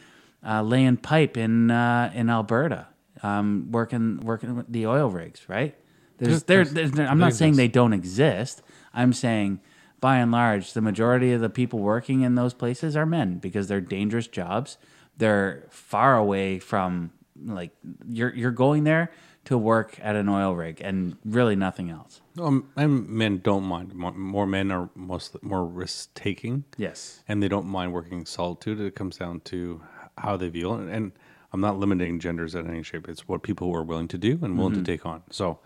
[0.46, 2.88] uh, laying pipe in uh, in Alberta,
[3.24, 5.48] um, working working with the oil rigs?
[5.48, 5.74] Right?
[6.18, 8.62] There's, there, There's- there's, I'm not saying they don't exist.
[8.94, 9.60] I'm saying,
[10.02, 13.68] by and large, the majority of the people working in those places are men because
[13.68, 14.78] they're dangerous jobs.
[15.18, 17.12] They're far away from
[17.44, 17.72] like
[18.08, 19.12] you're you're going there
[19.46, 22.20] to work at an oil rig and really nothing else.
[22.40, 23.94] Um, and men don't mind.
[23.94, 26.64] More, men are most more risk taking.
[26.78, 27.22] Yes.
[27.28, 28.80] and they don't mind working in solitude.
[28.82, 29.82] It comes down to
[30.18, 31.12] how they feel, and, and
[31.54, 33.08] I'm not limiting genders in any shape.
[33.08, 34.84] It's what people are willing to do and willing Mm-hmm.
[34.84, 35.22] to take on.
[35.30, 35.60] So,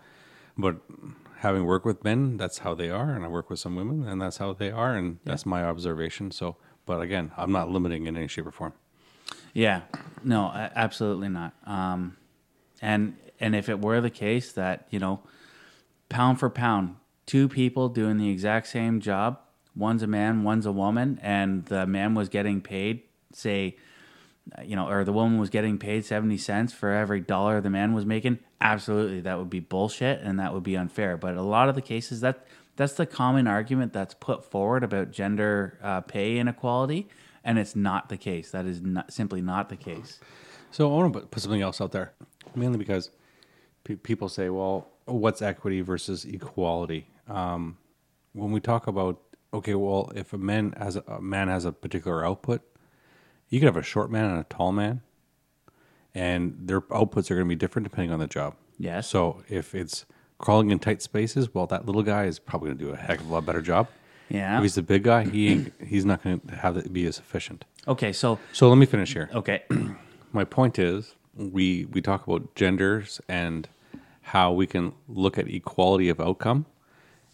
[0.58, 0.76] but
[1.40, 4.20] having worked with men, that's how they are, and I work with some women, and
[4.20, 6.30] that's how they are, and that's my observation.
[6.30, 8.74] So, but again, I'm not limiting in any shape or form.
[9.54, 9.82] Yeah.
[10.22, 11.54] No, absolutely not.
[11.64, 12.18] Um,
[12.82, 15.20] and and if it were the case that you know,
[16.10, 19.40] pound for pound, two people doing the exact same job,
[19.74, 23.76] one's a man, one's a woman, and the man was getting paid, say,
[24.64, 27.92] you know, or the woman was getting paid seventy cents for every dollar the man
[27.92, 28.38] was making.
[28.60, 31.16] Absolutely, that would be bullshit, and that would be unfair.
[31.16, 35.10] But a lot of the cases that that's the common argument that's put forward about
[35.10, 37.08] gender uh, pay inequality,
[37.44, 38.50] and it's not the case.
[38.50, 40.20] That is not, simply not the case.
[40.70, 42.12] So I want to put, put something else out there,
[42.54, 43.10] mainly because
[43.84, 47.76] pe- people say, "Well, what's equity versus equality?" Um,
[48.32, 49.20] when we talk about,
[49.52, 52.62] okay, well, if a man has a, a man has a particular output,
[53.50, 55.02] you could have a short man and a tall man,
[56.14, 58.54] and their outputs are going to be different depending on the job.
[58.78, 59.08] Yes.
[59.08, 60.06] So if it's
[60.38, 63.20] crawling in tight spaces, well, that little guy is probably going to do a heck
[63.20, 63.88] of a lot better job.
[64.30, 64.56] Yeah.
[64.56, 67.64] If he's the big guy, he he's not going to have it be as efficient.
[67.86, 68.12] Okay.
[68.12, 69.64] So So let me finish here okay.
[70.32, 73.68] my point is we we talk about genders and
[74.22, 76.66] how we can look at equality of outcome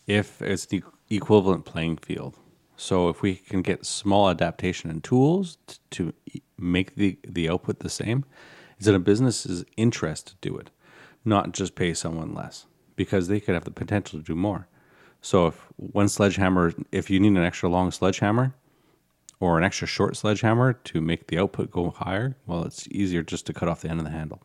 [0.07, 2.39] if it's the equivalent playing field
[2.77, 6.13] so if we can get small adaptation and tools t- to
[6.59, 8.25] make the the output the same
[8.79, 10.71] it's in a business's interest to do it
[11.25, 14.69] not just pay someone less because they could have the potential to do more
[15.21, 18.55] so if one sledgehammer if you need an extra long sledgehammer
[19.41, 23.47] or an extra short sledgehammer to make the output go higher, well, it's easier just
[23.47, 24.43] to cut off the end of the handle.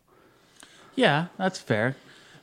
[0.96, 1.96] Yeah, that's fair.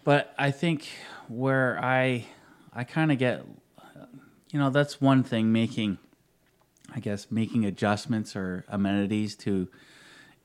[0.05, 0.88] But I think
[1.29, 2.27] where I
[2.72, 3.44] I kind of get
[4.50, 5.98] you know, that's one thing making
[6.94, 9.68] I guess making adjustments or amenities to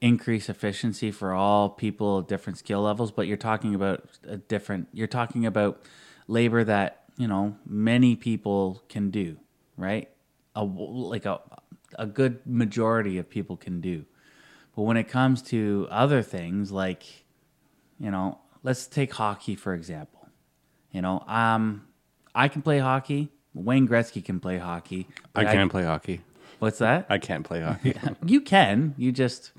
[0.02, 4.90] increase efficiency for all people at different skill levels, but you're talking about a different
[4.92, 5.82] you're talking about
[6.28, 9.38] labor that, you know, many people can do,
[9.78, 10.10] right?
[10.56, 11.40] A like a
[11.98, 14.06] a good majority of people can do.
[14.76, 17.04] But when it comes to other things like
[18.00, 20.28] you know, let's take hockey for example.
[20.92, 21.88] You know, um,
[22.36, 23.32] I can play hockey.
[23.54, 25.08] Wayne Gretzky can play hockey.
[25.36, 26.22] I can play hockey.
[26.60, 27.06] What's that?
[27.10, 27.96] I can't play hockey.
[28.26, 28.96] you can.
[28.98, 29.52] You just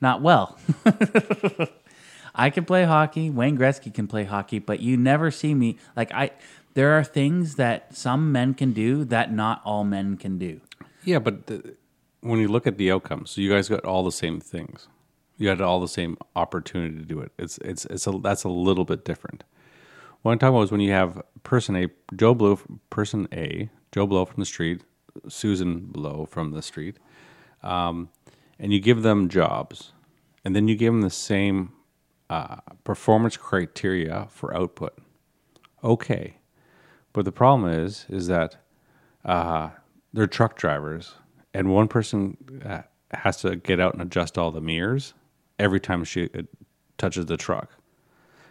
[0.00, 0.58] not well.
[2.34, 3.30] I can play hockey.
[3.30, 6.30] Wayne Gretzky can play hockey, but you never see me like I.
[6.74, 10.60] There are things that some men can do that not all men can do.
[11.04, 11.74] yeah, but the,
[12.20, 14.88] when you look at the outcomes, so you guys got all the same things.
[15.36, 17.32] You had all the same opportunity to do it.
[17.38, 19.44] It's it's it's a that's a little bit different.
[20.22, 22.58] What I'm talking about is when you have person A, Joe Blow,
[22.90, 24.82] person A, Joe Blow from the street,
[25.28, 26.96] Susan Blow from the street,
[27.62, 28.08] um,
[28.58, 29.92] and you give them jobs,
[30.44, 31.72] and then you give them the same
[32.30, 34.98] uh, performance criteria for output.
[35.84, 36.38] Okay,
[37.12, 38.56] but the problem is, is that
[39.24, 39.70] uh,
[40.12, 41.14] they're truck drivers,
[41.54, 42.82] and one person uh,
[43.12, 45.14] has to get out and adjust all the mirrors
[45.60, 46.42] every time she uh,
[46.98, 47.70] touches the truck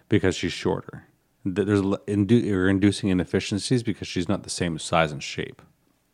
[0.09, 1.06] because she's shorter.
[1.55, 5.61] Th- There's indu- you're inducing inefficiencies because she's not the same size and shape.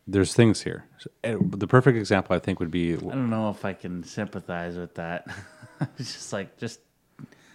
[0.06, 0.86] There's things here.
[0.98, 4.04] So, uh, the perfect example, I think, would be I don't know if I can
[4.04, 5.28] sympathize with that.
[5.98, 6.82] it's just like just,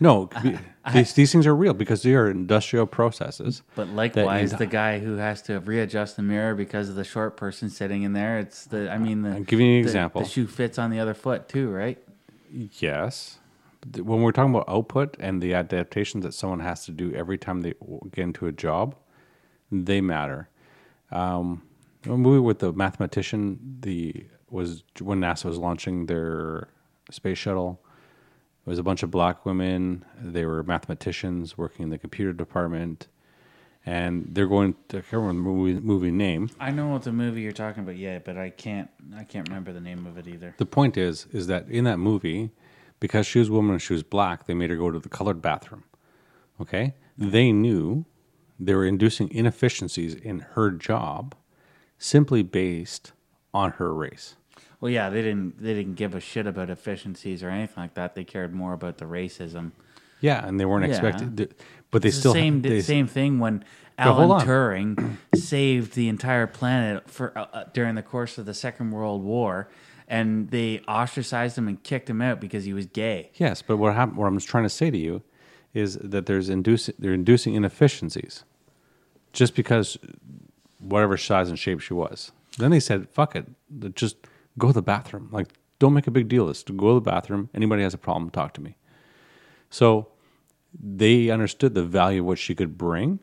[0.00, 0.26] no.
[0.42, 0.58] be-
[0.94, 3.62] these, these things are real because they are industrial processes.
[3.74, 7.68] but likewise, the guy who has to readjust the mirror because of the short person
[7.68, 8.38] sitting in there.
[8.38, 8.90] It's the.
[8.90, 9.30] I mean, the.
[9.30, 10.22] I'm giving you an the- example.
[10.22, 11.98] The shoe fits on the other foot too, right?
[12.50, 13.38] Yes,
[13.96, 17.60] when we're talking about output and the adaptations that someone has to do every time
[17.60, 17.74] they
[18.12, 18.96] get into a job,
[19.70, 20.48] they matter.
[21.10, 21.62] Um,
[22.04, 26.68] a movie with the mathematician, the was when NASA was launching their
[27.10, 27.80] space shuttle.
[28.66, 30.04] It was a bunch of black women.
[30.20, 33.08] They were mathematicians working in the computer department,
[33.84, 34.74] and they're going.
[34.88, 36.50] To, I can't remember the movie, movie name.
[36.60, 38.90] I know what the movie you're talking about, yeah, but I can't.
[39.16, 40.54] I can't remember the name of it either.
[40.58, 42.50] The point is, is that in that movie,
[43.00, 45.08] because she was a woman and she was black, they made her go to the
[45.08, 45.84] colored bathroom.
[46.60, 48.04] Okay, they knew
[48.58, 51.34] they were inducing inefficiencies in her job,
[51.98, 53.12] simply based
[53.54, 54.34] on her race.
[54.80, 55.60] Well, yeah, they didn't.
[55.62, 58.14] They didn't give a shit about efficiencies or anything like that.
[58.14, 59.72] They cared more about the racism.
[60.20, 60.90] Yeah, and they weren't Yeah.
[60.90, 61.54] expected,
[61.90, 63.64] but they It's still the same they, same thing when
[63.96, 64.46] Alan.
[64.46, 69.22] Turing saved the entire planet for uh, uh, during the course of the Second World
[69.22, 69.68] War,
[70.08, 73.30] and they ostracized him and kicked him out because he was gay.
[73.34, 74.16] Yes, but what happened?
[74.16, 75.22] What I'm trying to say to you
[75.74, 78.42] is that there's inducing they're inducing inefficiencies,
[79.32, 79.98] just because
[80.80, 82.32] whatever size and shape she was.
[82.56, 83.46] Then they said, "Fuck it,
[83.94, 84.16] just
[84.56, 85.28] go to the bathroom.
[85.30, 85.48] Like,
[85.78, 86.42] don't make a big deal.
[86.42, 86.62] of this.
[86.62, 87.50] go to the bathroom.
[87.54, 88.76] Anybody has a problem, talk to me."
[89.70, 90.08] So
[90.78, 93.20] they understood the value of what she could bring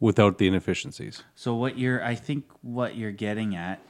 [0.00, 1.22] without the inefficiencies.
[1.34, 3.80] So what you're, I think, what you're getting at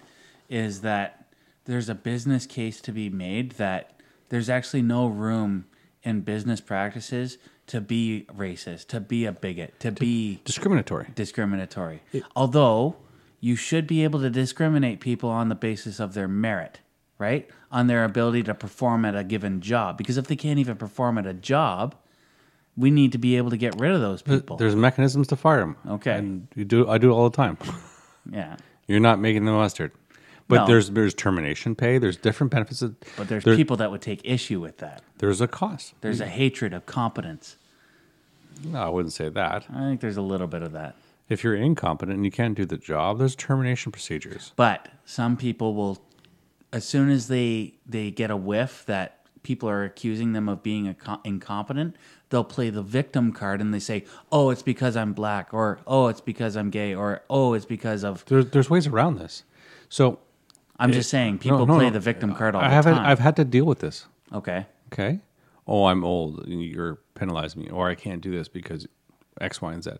[0.48, 1.27] is that
[1.68, 4.00] there's a business case to be made that
[4.30, 5.66] there's actually no room
[6.02, 11.08] in business practices to be racist, to be a bigot, to be Discriminatory.
[11.14, 12.00] discriminatory.
[12.34, 12.96] Although
[13.40, 16.80] you should be able to discriminate people on the basis of their merit,
[17.18, 17.48] right?
[17.70, 19.98] On their ability to perform at a given job.
[19.98, 21.94] Because if they can't even perform at a job,
[22.76, 24.56] we need to be able to get rid of those people.
[24.56, 25.76] There's mechanisms to fire them.
[25.86, 26.12] Okay.
[26.16, 26.88] and you do.
[26.88, 27.58] I do it all the time.
[28.32, 28.56] yeah.
[28.86, 29.92] You're not making the mustard.
[30.48, 30.66] But No.
[30.66, 31.98] there's there's termination pay.
[31.98, 32.80] There's different benefits.
[32.80, 35.02] That, But there's there- people that would take issue with that.
[35.18, 35.94] There's a cost.
[36.00, 37.56] There's a hatred of competence.
[38.64, 39.66] No, I wouldn't say that.
[39.72, 40.96] I think there's a little bit of that.
[41.28, 44.52] If you're incompetent and you can't do the job, there's termination procedures.
[44.56, 45.98] But some people will,
[46.72, 50.88] as soon as they they get a whiff that people are accusing them of being
[50.88, 51.94] a co- incompetent,
[52.30, 56.08] they'll play the victim card and they say, "Oh, it's because I'm black," or "Oh,
[56.08, 59.44] it's because I'm gay," or "Oh, it's because of." There's there's ways around this.
[59.90, 60.18] So
[60.78, 61.90] I'm just saying, people no, no, play no.
[61.92, 62.94] the victim card all I the haven't.
[62.94, 63.06] time.
[63.06, 64.06] I've had to deal with this.
[64.32, 65.20] okay, Okay.
[65.66, 66.44] Oh, I'm old.
[66.48, 68.86] You're penalizing me, or I can't do this because
[69.40, 69.90] X, Y, and Z.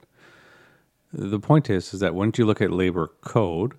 [1.13, 3.75] The point is, is that once you look at labor code,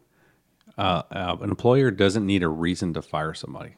[0.78, 3.76] uh, uh, an employer doesn't need a reason to fire somebody.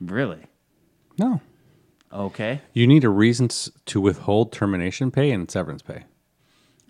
[0.00, 0.42] really?
[1.18, 1.40] No,
[2.12, 3.48] Okay, you need a reason
[3.86, 6.04] to withhold termination pay and severance pay.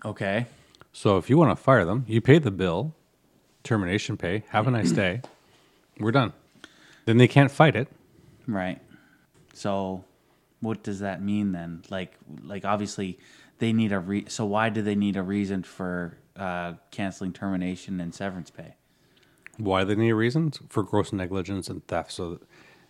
[0.05, 0.45] okay,
[0.93, 2.93] So if you want to fire them, you pay the bill,
[3.63, 4.43] termination pay.
[4.49, 5.21] Have a nice day.
[5.99, 6.33] We're done.
[7.05, 7.87] Then they can't fight it.
[8.47, 8.81] right.
[9.53, 10.03] So,
[10.59, 11.81] what does that mean then?
[11.89, 13.17] Like, like obviously,
[13.59, 14.25] they need a re.
[14.27, 18.75] So why do they need a reason for uh, canceling termination and severance pay?
[19.57, 22.11] Why do they need reasons for gross negligence and theft.
[22.11, 22.39] So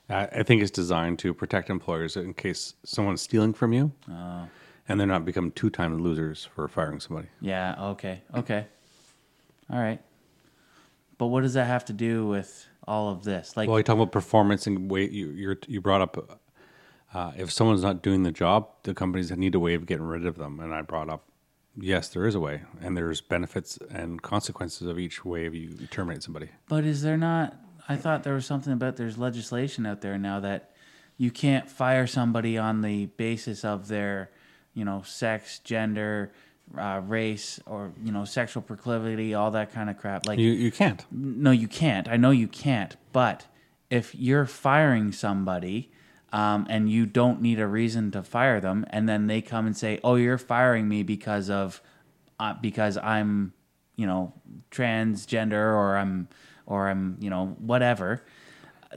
[0.10, 5.00] I I think it's designed to protect employers in case someone's stealing from you, and
[5.00, 7.30] they're not become two time losers for firing somebody.
[7.40, 8.68] Yeah, okay, okay.
[9.70, 10.02] All right.
[11.18, 13.56] But what does that have to do with all of this?
[13.58, 15.12] Like, Well, you talk about performance and weight.
[15.12, 16.42] you you're, you brought up.
[17.14, 20.26] Uh, if someone's not doing the job, the companies need a way of getting rid
[20.26, 20.60] of them.
[20.60, 21.30] And I brought up,
[21.76, 25.70] yes, there is a way, and there's benefits and consequences of each way of you
[25.90, 26.50] terminate somebody.
[26.68, 27.56] but is there not?
[27.90, 30.72] I thought there was something about there's legislation out there now that
[31.16, 34.30] you can't fire somebody on the basis of their,
[34.74, 36.34] you know, sex, gender,
[36.78, 40.26] uh, race, or you know, sexual proclivity, all that kind of crap.
[40.26, 41.06] Like, You you can't.
[41.12, 42.08] no, you can't.
[42.10, 42.96] I know you can't.
[43.14, 43.46] But
[43.90, 45.92] if you're firing somebody
[46.34, 49.78] um, and you don't need a reason to fire them, and then they come and
[49.78, 51.82] say, "Oh, you're firing me because of
[52.40, 53.54] uh, because I'm,
[53.96, 54.34] you know,
[54.72, 56.28] transgender or I'm
[56.66, 58.24] or I'm, you know, whatever,"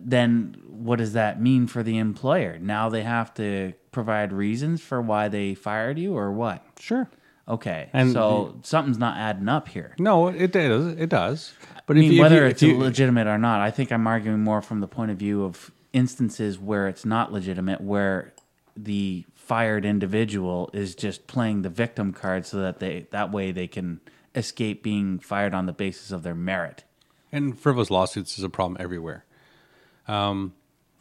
[0.01, 2.59] then what does that mean for the employer?
[2.59, 6.65] Now they have to provide reasons for why they fired you, or what?
[6.79, 7.09] Sure.
[7.51, 9.97] Okay, And so something's not adding up here.
[9.99, 10.87] No, it does.
[10.97, 11.53] It does.
[11.87, 14.45] But I mean, you, whether you, it's you, legitimate or not, I think I'm arguing
[14.45, 18.33] more from the point of view of instances where it's not legitimate, where
[18.77, 23.67] the fired individual is just playing the victim card so that they that way they
[23.67, 24.01] can
[24.37, 26.85] escape being fired on the basis of their merit.
[27.33, 29.25] and frivolous lawsuits is a problem everywhere.
[30.07, 30.55] Um,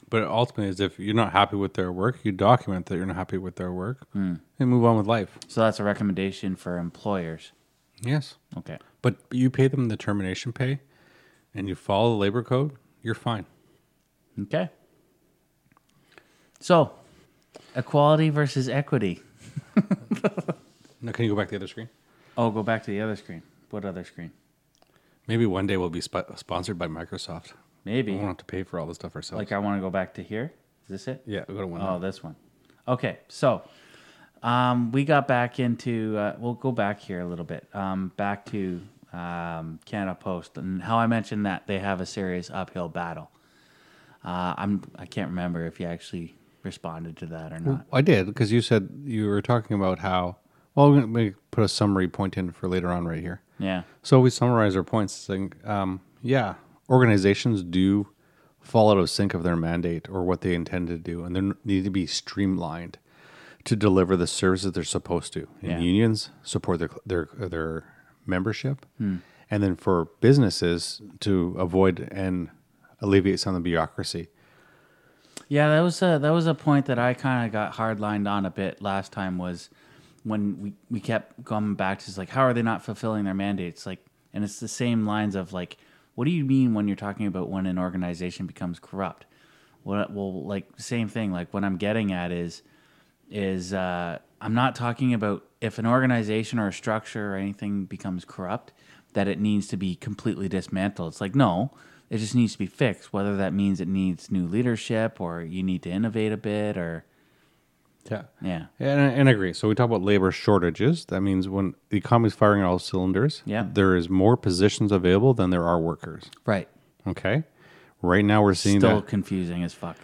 [0.09, 3.15] but ultimately, is if you're not happy with their work, you document that you're not
[3.15, 4.07] happy with their work,
[4.59, 5.37] and move on with life.
[5.47, 7.51] So that's a recommendation for employers.
[8.01, 8.77] Yes, Okay.
[9.01, 10.79] but you pay them the termination pay,
[11.53, 12.73] and you follow the labor code.
[13.01, 13.45] You're fine.
[14.41, 14.69] Okay.
[16.59, 16.91] So
[17.75, 19.21] Equality versus equity.
[21.01, 21.87] No, can you go back to the other screen?
[22.37, 23.41] Oh, go back to the other screen.
[23.69, 24.31] What other screen?
[25.27, 27.53] Maybe one day we'll be sp- sponsored by Microsoft.
[27.85, 28.11] Maybe.
[28.11, 29.39] We won't have to pay for all this stuff ourselves.
[29.39, 30.51] Like I want to go back to here.
[30.83, 31.23] Is this it?
[31.25, 31.81] yeah, go to one.
[31.81, 32.35] Oh, this one.
[32.85, 33.61] Okay, so
[34.43, 36.17] um, we got back into.
[36.17, 37.67] Uh, we'll go back here a little bit.
[37.73, 38.81] Um, back to
[39.13, 43.31] um, Canada Post and how I mentioned that they have a serious uphill battle.
[44.23, 44.83] Uh, I'm.
[44.95, 47.85] I can't remember if you actually responded to that or not.
[47.91, 50.37] I did because you said you were talking about how.
[50.75, 53.41] Well, we're going to put a summary point in for later on right here.
[53.57, 53.83] Yeah.
[54.01, 56.53] So we summarize our points saying, um, yeah,
[56.89, 58.07] organizations do
[58.61, 61.55] fall out of sync of their mandate or what they intend to do, and they
[61.65, 62.97] need to be streamlined
[63.65, 65.47] to deliver the services they're supposed to.
[65.61, 65.79] And Yeah.
[65.79, 67.83] unions support their their their
[68.25, 69.17] membership, hmm.
[69.49, 72.49] and then for businesses to avoid and
[73.01, 74.27] alleviate some of the bureaucracy.
[75.47, 78.45] Yeah, that was a that was a point that I kind of got hardlined on
[78.45, 79.69] a bit last time was
[80.23, 83.85] when we, we kept going back to like how are they not fulfilling their mandates
[83.85, 85.77] like and it's the same lines of like
[86.15, 89.25] what do you mean when you're talking about when an organization becomes corrupt
[89.83, 92.61] what well like same thing like what I'm getting at is
[93.29, 98.25] is uh, I'm not talking about if an organization or a structure or anything becomes
[98.25, 98.73] corrupt
[99.13, 101.13] that it needs to be completely dismantled.
[101.13, 101.71] It's like no,
[102.09, 103.11] it just needs to be fixed.
[103.13, 107.05] Whether that means it needs new leadership or you need to innovate a bit or
[108.09, 108.23] Yeah.
[108.41, 109.53] yeah, And, and I agree.
[109.53, 111.05] So we talk about labor shortages.
[111.05, 113.67] That means when the economy's firing on all cylinders, Yeah.
[113.71, 116.31] there is more positions available than there are workers.
[116.45, 116.67] right.
[117.07, 117.43] Okay.
[118.01, 119.97] Right now we're seeing Still that confusing as fuck.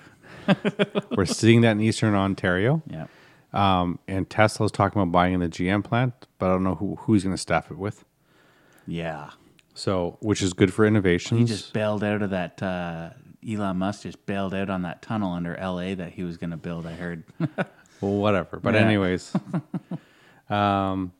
[1.15, 2.83] we're seeing that in Eastern Ontario.
[2.87, 3.07] Yeah,
[3.55, 7.23] Um, and Tesla's talking about buying the GM plant, but I don't know who who's
[7.23, 8.03] going to staff it with.
[8.85, 9.31] yeah.
[9.77, 11.49] So, which is good for innovations.
[11.49, 12.63] He just bailed out of that.
[12.63, 13.09] Uh,
[13.45, 15.93] Elon Musk just bailed out on that tunnel under L.A.
[15.95, 16.85] that he was going to build.
[16.87, 17.23] I heard.
[17.99, 18.57] well, whatever.
[18.57, 18.79] But Yeah.
[18.81, 19.35] anyways,
[20.49, 21.11] um,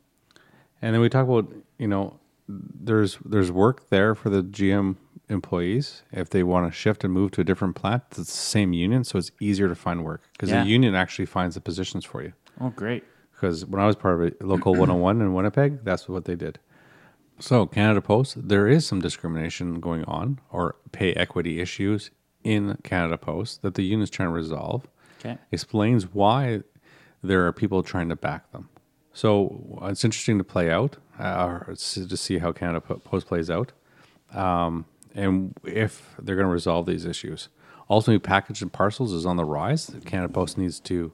[0.82, 4.96] and then we talk about you know there's there's work there for the GM
[5.30, 8.04] employees if they want to shift and move to a different plant.
[8.10, 10.64] It's the same union, so it's easier to find work because Yeah.
[10.64, 12.34] the union actually finds the positions for you.
[12.62, 13.04] oh, great.
[13.34, 16.60] because when I was part of it, local 101 in Winnipeg, that's what they did.
[17.40, 22.12] So Canada Post, there is some discrimination going on or pay equity issues
[22.46, 24.88] in Canada Post that the union is trying to resolve.
[25.20, 25.38] Okay.
[25.52, 26.62] Explains why
[27.22, 28.70] there are people trying to back them.
[29.12, 33.74] So it's interesting to play out, uh, to see how Canada Post plays out,
[34.34, 34.86] um,
[35.16, 37.50] and if they're going to resolve these issues.
[37.90, 39.92] Ultimately, package and parcels is on the rise.
[40.06, 41.14] Canada Post needs to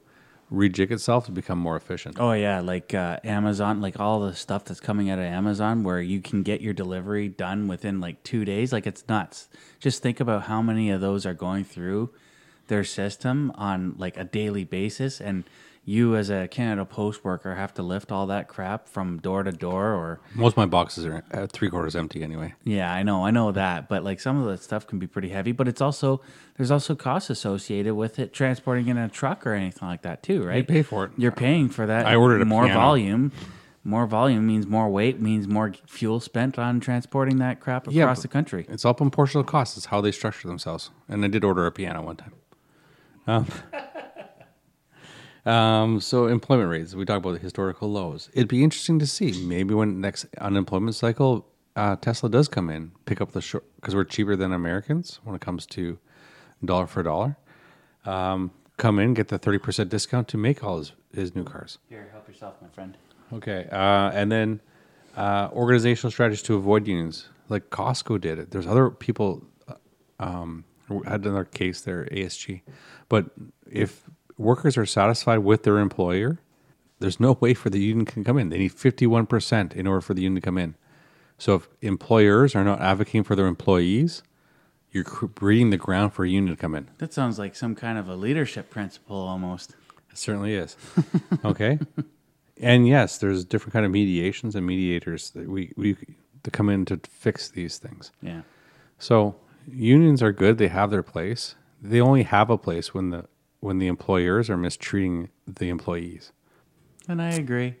[0.52, 2.16] rejig itself to become more efficient.
[2.18, 6.00] Oh yeah, like uh, Amazon, like all the stuff that's coming out of Amazon, where
[6.00, 8.72] you can get your delivery done within like two days.
[8.72, 9.48] Like it's nuts.
[9.80, 12.10] Just think about how many of those are going through
[12.68, 15.44] their system on like a daily basis, and
[15.84, 19.50] you as a Canada Post worker have to lift all that crap from door to
[19.50, 22.54] door or Most of my boxes are uh, three quarters empty anyway.
[22.62, 25.30] yeah, I know, I know that, but like some of that stuff can be pretty
[25.30, 25.50] heavy.
[25.50, 26.20] But it's also
[26.56, 30.44] there's also costs associated with it transporting in a truck or anything like that too,
[30.44, 30.58] right?
[30.58, 31.10] You pay for it.
[31.16, 32.06] You're paying for that.
[32.06, 32.78] I ordered a more piano.
[32.80, 33.32] volume.
[33.84, 38.14] More volume means more weight, means more fuel spent on transporting that crap across Yeah,
[38.14, 38.64] the country.
[38.68, 39.76] It's all proportional costs.
[39.76, 40.90] It's how they structure themselves.
[41.08, 42.32] And I did order a piano one time.
[43.26, 43.46] Um,
[45.44, 46.94] um, so employment rates.
[46.94, 48.30] We talk about the historical lows.
[48.32, 52.92] It'd be interesting to see maybe when next unemployment cycle, uh, Tesla does come in,
[53.06, 55.98] pick up the short because we're cheaper than Americans when it comes to
[56.64, 57.36] dollar for dollar.
[58.04, 61.78] Um, come in, get the thirty percent discount to make all his, his new cars.
[61.88, 62.96] Here, help yourself, my friend.
[63.32, 64.60] Okay, uh, and then
[65.16, 68.50] uh, organizational strategies to avoid unions, like Costco did it.
[68.50, 69.74] There's other people uh,
[70.18, 70.64] um,
[71.06, 72.62] had another case there, ASG.
[73.08, 73.30] But
[73.70, 74.04] if
[74.42, 76.38] workers are satisfied with their employer,
[76.98, 78.48] there's no way for the union can come in.
[78.48, 80.74] They need 51% in order for the union to come in.
[81.38, 84.22] So if employers are not advocating for their employees,
[84.92, 86.88] you're breeding the ground for a union to come in.
[86.98, 89.74] That sounds like some kind of a leadership principle almost.
[90.10, 90.76] It certainly is.
[91.44, 91.78] okay.
[92.60, 95.96] And yes, there's different kind of mediations and mediators that we, we
[96.42, 98.12] to come in to fix these things.
[98.20, 98.42] Yeah.
[98.98, 99.36] So
[99.66, 101.54] unions are good; they have their place.
[101.80, 103.24] They only have a place when the
[103.62, 106.32] when the employers are mistreating the employees.
[107.08, 107.76] And I agree.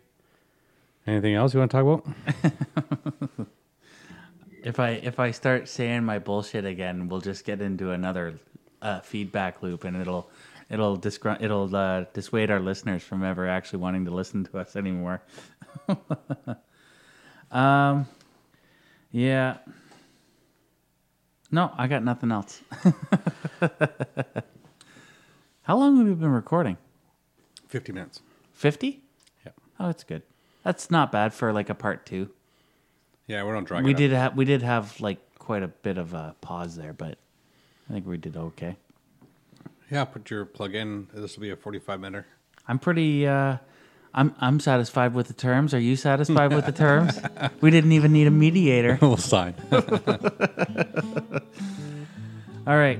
[1.06, 2.02] Anything else you want to talk
[2.40, 3.48] about?
[4.62, 8.38] If I if I start saying my bullshit again, we'll just get into another
[8.80, 10.30] uh, feedback loop, and it'll
[10.70, 14.76] it'll disgr- it'll uh, dissuade our listeners from ever actually wanting to listen to us
[14.76, 15.20] anymore.
[17.50, 18.06] um,
[19.10, 19.58] yeah.
[21.50, 22.60] No, I got nothing else.
[25.62, 26.76] How long have we been recording?
[27.68, 28.20] 50 minutes.
[28.54, 29.00] 50?
[29.46, 29.52] Yeah.
[29.78, 30.22] Oh, that's good.
[30.64, 32.30] That's not bad for like a part two.
[33.26, 36.12] Yeah, we're on drag We did have we did have like quite a bit of
[36.14, 37.18] a pause there, but
[37.88, 38.76] I think we did okay.
[39.90, 41.08] Yeah, put your plug in.
[41.12, 42.24] This will be a 45 minute.
[42.66, 43.26] I'm pretty.
[43.26, 43.58] Uh,
[44.14, 45.72] I'm I'm satisfied with the terms.
[45.74, 47.18] Are you satisfied with the terms?
[47.60, 48.98] We didn't even need a mediator.
[49.02, 49.54] we'll sign.
[52.66, 52.98] All right.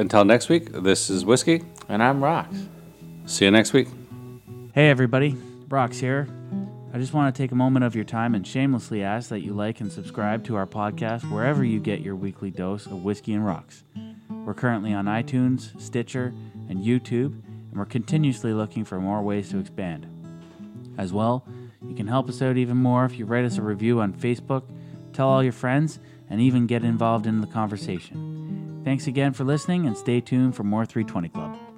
[0.00, 1.62] Until next week, this is Whiskey.
[1.90, 2.56] And I'm Rocks.
[3.26, 3.86] See you next week.
[4.74, 5.36] Hey everybody,
[5.68, 6.26] Rocks here.
[6.94, 9.52] I just want to take a moment of your time and shamelessly ask that you
[9.52, 13.44] like and subscribe to our podcast wherever you get your weekly dose of whiskey and
[13.44, 13.84] rocks.
[14.30, 16.32] We're currently on iTunes, Stitcher,
[16.70, 17.34] and YouTube,
[17.70, 20.06] and we're continuously looking for more ways to expand.
[20.96, 21.46] As well,
[21.86, 24.62] you can help us out even more if you write us a review on Facebook,
[25.12, 25.98] tell all your friends,
[26.30, 28.39] and even get involved in the conversation.
[28.90, 31.69] Thanks again for listening, and stay tuned for more 320 Club.